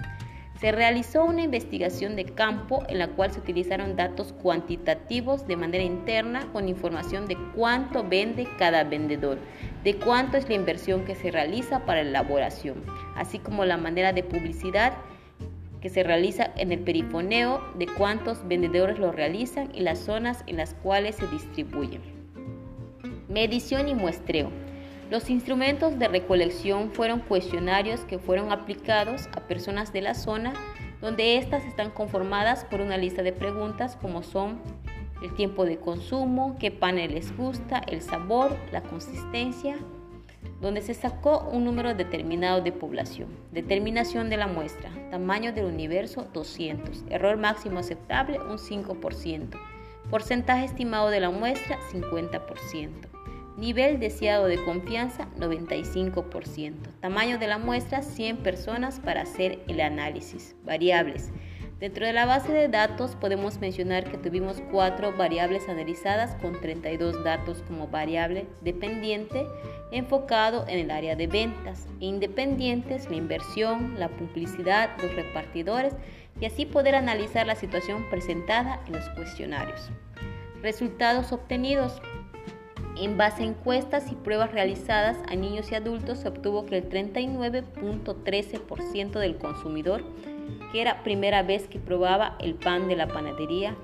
Se 0.65 0.71
realizó 0.71 1.23
una 1.25 1.43
investigación 1.43 2.15
de 2.15 2.25
campo 2.25 2.81
en 2.89 2.97
la 2.97 3.09
cual 3.09 3.31
se 3.31 3.37
utilizaron 3.37 3.95
datos 3.95 4.33
cuantitativos 4.33 5.45
de 5.45 5.57
manera 5.57 5.83
interna 5.83 6.51
con 6.53 6.67
información 6.67 7.27
de 7.27 7.37
cuánto 7.55 8.03
vende 8.03 8.47
cada 8.57 8.83
vendedor, 8.83 9.37
de 9.83 9.95
cuánto 9.97 10.37
es 10.37 10.49
la 10.49 10.55
inversión 10.55 11.05
que 11.05 11.13
se 11.13 11.29
realiza 11.29 11.85
para 11.85 12.01
la 12.01 12.09
elaboración, 12.09 12.83
así 13.15 13.37
como 13.37 13.63
la 13.63 13.77
manera 13.77 14.11
de 14.11 14.23
publicidad 14.23 14.93
que 15.81 15.89
se 15.89 16.01
realiza 16.01 16.49
en 16.57 16.71
el 16.71 16.79
perifoneo, 16.79 17.61
de 17.77 17.85
cuántos 17.85 18.47
vendedores 18.47 18.97
lo 18.97 19.11
realizan 19.11 19.69
y 19.71 19.81
las 19.81 19.99
zonas 19.99 20.43
en 20.47 20.57
las 20.57 20.73
cuales 20.73 21.17
se 21.17 21.27
distribuyen. 21.27 22.01
Medición 23.29 23.87
y 23.87 23.93
muestreo. 23.93 24.49
Los 25.11 25.29
instrumentos 25.29 25.99
de 25.99 26.07
recolección 26.07 26.91
fueron 26.91 27.19
cuestionarios 27.19 28.01
que 28.01 28.17
fueron 28.17 28.51
aplicados 28.51 29.27
a 29.33 29.41
personas 29.41 29.93
de 29.93 30.01
la 30.01 30.15
zona 30.15 30.53
donde 30.99 31.37
éstas 31.37 31.63
están 31.65 31.91
conformadas 31.91 32.65
por 32.65 32.81
una 32.81 32.97
lista 32.97 33.21
de 33.21 33.31
preguntas 33.31 33.95
como 33.95 34.23
son 34.23 34.59
el 35.21 35.33
tiempo 35.35 35.65
de 35.65 35.77
consumo, 35.77 36.55
qué 36.59 36.71
panel 36.71 37.13
les 37.13 37.35
gusta, 37.37 37.81
el 37.87 38.01
sabor, 38.01 38.57
la 38.71 38.81
consistencia, 38.81 39.77
donde 40.61 40.81
se 40.81 40.95
sacó 40.95 41.47
un 41.51 41.65
número 41.65 41.93
determinado 41.93 42.61
de 42.61 42.71
población. 42.71 43.29
Determinación 43.51 44.29
de 44.29 44.37
la 44.37 44.47
muestra, 44.47 44.89
tamaño 45.11 45.53
del 45.53 45.65
universo 45.65 46.27
200, 46.33 47.05
error 47.09 47.37
máximo 47.37 47.79
aceptable 47.79 48.39
un 48.39 48.57
5%, 48.57 49.59
porcentaje 50.09 50.65
estimado 50.65 51.09
de 51.09 51.19
la 51.19 51.29
muestra 51.29 51.77
50%. 51.91 53.14
Nivel 53.57 53.99
deseado 53.99 54.47
de 54.47 54.61
confianza 54.63 55.27
95%. 55.37 56.73
Tamaño 56.99 57.39
de 57.39 57.47
la 57.47 57.57
muestra 57.57 58.01
100 58.01 58.37
personas 58.37 58.99
para 58.99 59.21
hacer 59.21 59.59
el 59.69 59.79
análisis. 59.79 60.55
Variables. 60.65 61.31
Dentro 61.79 62.05
de 62.05 62.13
la 62.13 62.25
base 62.25 62.51
de 62.51 62.67
datos 62.67 63.15
podemos 63.15 63.59
mencionar 63.59 64.09
que 64.09 64.17
tuvimos 64.17 64.61
cuatro 64.71 65.13
variables 65.15 65.69
analizadas 65.69 66.35
con 66.41 66.59
32 66.59 67.23
datos 67.23 67.63
como 67.67 67.87
variable 67.87 68.47
dependiente 68.61 69.45
enfocado 69.91 70.65
en 70.67 70.79
el 70.79 70.91
área 70.91 71.15
de 71.15 71.27
ventas 71.27 71.85
e 72.01 72.05
independientes 72.05 73.09
la 73.09 73.17
inversión, 73.17 73.99
la 73.99 74.09
publicidad, 74.09 74.89
los 75.01 75.15
repartidores 75.15 75.93
y 76.39 76.45
así 76.45 76.65
poder 76.65 76.95
analizar 76.95 77.45
la 77.45 77.55
situación 77.55 78.09
presentada 78.09 78.81
en 78.87 78.93
los 78.93 79.07
cuestionarios. 79.09 79.91
Resultados 80.61 81.31
obtenidos 81.31 82.01
en 82.97 83.17
base 83.17 83.43
a 83.43 83.47
encuestas 83.47 84.11
y 84.11 84.15
pruebas 84.15 84.51
realizadas 84.51 85.17
a 85.27 85.35
niños 85.35 85.71
y 85.71 85.75
adultos 85.75 86.17
se 86.19 86.27
obtuvo 86.27 86.65
que 86.65 86.77
el 86.77 86.89
39.13% 86.89 89.19
del 89.19 89.37
consumidor, 89.37 90.03
que 90.71 90.81
era 90.81 91.03
primera 91.03 91.43
vez 91.43 91.67
que 91.67 91.77
probaba 91.79 92.35
el 92.39 92.55
pan 92.55 92.87
de 92.87 92.95
la 92.95 93.07
panadería 93.07 93.75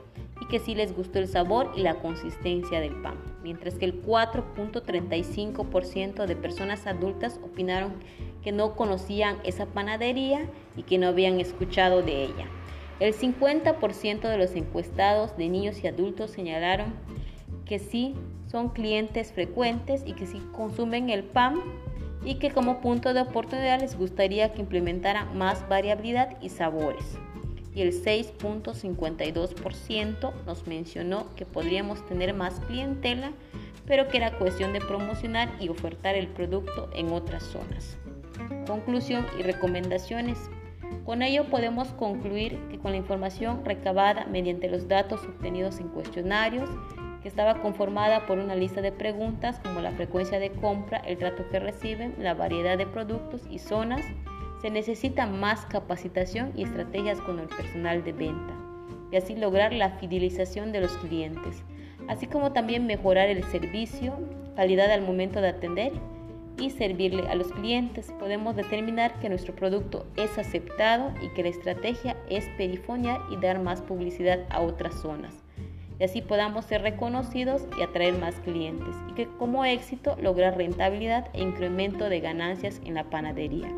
y 0.42 0.48
que 0.48 0.58
sí 0.60 0.74
les 0.76 0.96
gustó 0.96 1.20
el 1.20 1.28
sabor 1.28 1.74
y 1.76 1.82
la 1.82 1.96
consistencia 1.96 2.80
del 2.80 2.96
pan, 3.02 3.16
mientras 3.44 3.74
que 3.76 3.84
el 3.86 4.02
4.35% 4.02 6.26
de 6.26 6.36
personas 6.36 6.88
adultas 6.88 7.40
opinaron 7.44 7.94
que 8.44 8.52
no 8.52 8.76
conocían 8.76 9.38
esa 9.44 9.68
panadería 9.68 10.50
y 10.76 10.82
que 10.84 10.98
no 10.98 11.08
habían 11.08 11.40
escuchado 11.40 12.02
de 12.02 12.24
ella. 12.24 12.48
El 13.00 13.14
50% 13.16 14.22
de 14.22 14.38
los 14.38 14.54
encuestados 14.56 15.38
de 15.38 15.48
niños 15.50 15.84
y 15.84 15.88
adultos 15.88 16.32
señalaron 16.32 16.94
que 17.72 17.80
sí 17.80 18.14
son 18.48 18.68
clientes 18.68 19.32
frecuentes 19.32 20.04
y 20.06 20.12
que 20.12 20.28
sí 20.28 20.42
consumen 20.52 21.10
el 21.10 21.24
pan 21.24 21.62
y 22.22 22.36
que 22.36 22.52
como 22.52 22.82
punto 22.82 23.14
de 23.14 23.22
oportunidad 23.22 23.80
les 23.80 23.98
gustaría 23.98 24.52
que 24.52 24.60
implementaran 24.60 25.38
más 25.38 25.70
variabilidad 25.70 26.36
y 26.42 26.50
sabores. 26.50 27.18
Y 27.74 27.82
el 27.82 27.94
6.52% 27.94 30.34
nos 30.46 30.68
mencionó 30.68 31.34
que 31.38 31.46
podríamos 31.46 32.06
tener 32.08 32.34
más 32.34 32.60
clientela, 32.68 33.32
pero 33.88 34.10
que 34.10 34.18
era 34.18 34.38
cuestión 34.38 34.74
de 34.74 34.82
promocionar 34.82 35.50
y 35.62 35.70
ofertar 35.70 36.16
el 36.16 36.28
producto 36.28 36.90
en 36.94 37.14
otras 37.14 37.44
zonas. 37.44 37.98
Conclusión 38.68 39.26
y 39.40 39.44
recomendaciones. 39.44 40.38
Con 41.06 41.22
ello 41.22 41.46
podemos 41.46 41.88
concluir 41.94 42.60
que 42.70 42.80
con 42.80 42.92
la 42.92 42.98
información 42.98 43.64
recabada 43.64 44.26
mediante 44.26 44.70
los 44.70 44.90
datos 44.90 45.24
obtenidos 45.24 45.80
en 45.80 45.88
cuestionarios, 45.88 46.70
que 47.22 47.28
estaba 47.28 47.62
conformada 47.62 48.26
por 48.26 48.40
una 48.40 48.56
lista 48.56 48.82
de 48.82 48.92
preguntas 48.92 49.60
como 49.60 49.80
la 49.82 49.92
frecuencia 49.92 50.40
de 50.40 50.52
compra, 50.52 50.98
el 51.00 51.18
trato 51.18 51.48
que 51.50 51.60
reciben, 51.60 52.16
la 52.20 52.34
variedad 52.34 52.78
de 52.78 52.88
productos 52.88 53.42
y 53.50 53.60
zonas. 53.60 54.02
Se 54.62 54.70
necesita 54.70 55.26
más 55.26 55.66
capacitación 55.66 56.52
y 56.56 56.64
estrategias 56.64 57.20
con 57.22 57.40
el 57.40 57.48
personal 57.48 58.04
de 58.04 58.14
venta 58.14 58.54
y 59.12 59.18
así 59.18 59.36
lograr 59.36 59.74
la 59.74 59.92
fidelización 59.92 60.72
de 60.72 60.82
los 60.82 60.92
clientes, 60.98 61.64
así 62.08 62.28
como 62.28 62.54
también 62.54 62.88
mejorar 62.88 63.30
el 63.30 63.44
servicio, 63.46 64.14
calidad 64.56 64.92
al 64.92 65.02
momento 65.02 65.42
de 65.42 65.50
atender 65.50 65.92
y 66.58 66.70
servirle 66.70 67.28
a 67.28 67.36
los 67.36 67.52
clientes. 67.52 68.14
Podemos 68.20 68.56
determinar 68.56 69.20
que 69.20 69.30
nuestro 69.30 69.56
producto 69.56 70.06
es 70.16 70.38
aceptado 70.38 71.12
y 71.22 71.30
que 71.30 71.44
la 71.44 71.50
estrategia 71.50 72.16
es 72.30 72.46
perifoniar 72.58 73.22
y 73.30 73.38
dar 73.38 73.60
más 73.60 73.82
publicidad 73.82 74.46
a 74.50 74.62
otras 74.62 74.96
zonas 74.96 75.41
y 76.02 76.04
así 76.04 76.24
podamos 76.24 76.66
ser 76.66 76.82
reconocidos 76.82 77.68
y 77.78 77.84
atraer 77.84 78.18
más 78.18 78.34
clientes 78.40 78.96
y 79.08 79.14
que 79.14 79.28
como 79.38 79.66
éxito 79.66 80.18
lograr 80.20 80.58
rentabilidad 80.58 81.28
e 81.34 81.44
incremento 81.44 82.10
de 82.10 82.20
ganancias 82.20 82.82
en 82.84 82.96
la 82.96 83.04
panadería. 83.04 83.72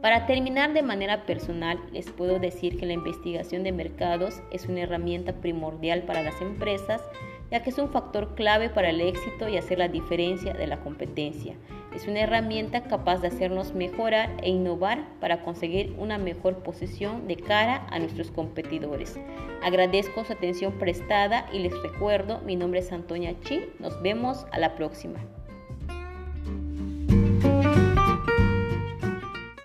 Para 0.00 0.24
terminar 0.24 0.72
de 0.72 0.80
manera 0.80 1.26
personal, 1.26 1.78
les 1.92 2.10
puedo 2.10 2.38
decir 2.38 2.78
que 2.78 2.86
la 2.86 2.94
investigación 2.94 3.62
de 3.62 3.72
mercados 3.72 4.40
es 4.50 4.64
una 4.68 4.80
herramienta 4.80 5.34
primordial 5.34 6.00
para 6.04 6.22
las 6.22 6.40
empresas 6.40 7.02
ya 7.50 7.62
que 7.62 7.70
es 7.70 7.78
un 7.78 7.90
factor 7.90 8.34
clave 8.34 8.68
para 8.70 8.90
el 8.90 9.00
éxito 9.00 9.48
y 9.48 9.56
hacer 9.56 9.78
la 9.78 9.88
diferencia 9.88 10.54
de 10.54 10.66
la 10.66 10.80
competencia. 10.80 11.54
Es 11.94 12.06
una 12.06 12.20
herramienta 12.20 12.82
capaz 12.84 13.20
de 13.20 13.28
hacernos 13.28 13.74
mejorar 13.74 14.36
e 14.42 14.50
innovar 14.50 15.06
para 15.20 15.42
conseguir 15.42 15.94
una 15.98 16.18
mejor 16.18 16.62
posición 16.62 17.26
de 17.26 17.36
cara 17.36 17.86
a 17.90 17.98
nuestros 17.98 18.30
competidores. 18.30 19.18
Agradezco 19.62 20.24
su 20.24 20.32
atención 20.32 20.74
prestada 20.78 21.46
y 21.52 21.60
les 21.60 21.72
recuerdo, 21.82 22.40
mi 22.42 22.56
nombre 22.56 22.80
es 22.80 22.92
Antonia 22.92 23.34
Chi. 23.40 23.64
Nos 23.78 24.00
vemos 24.02 24.46
a 24.52 24.58
la 24.58 24.74
próxima. 24.74 25.20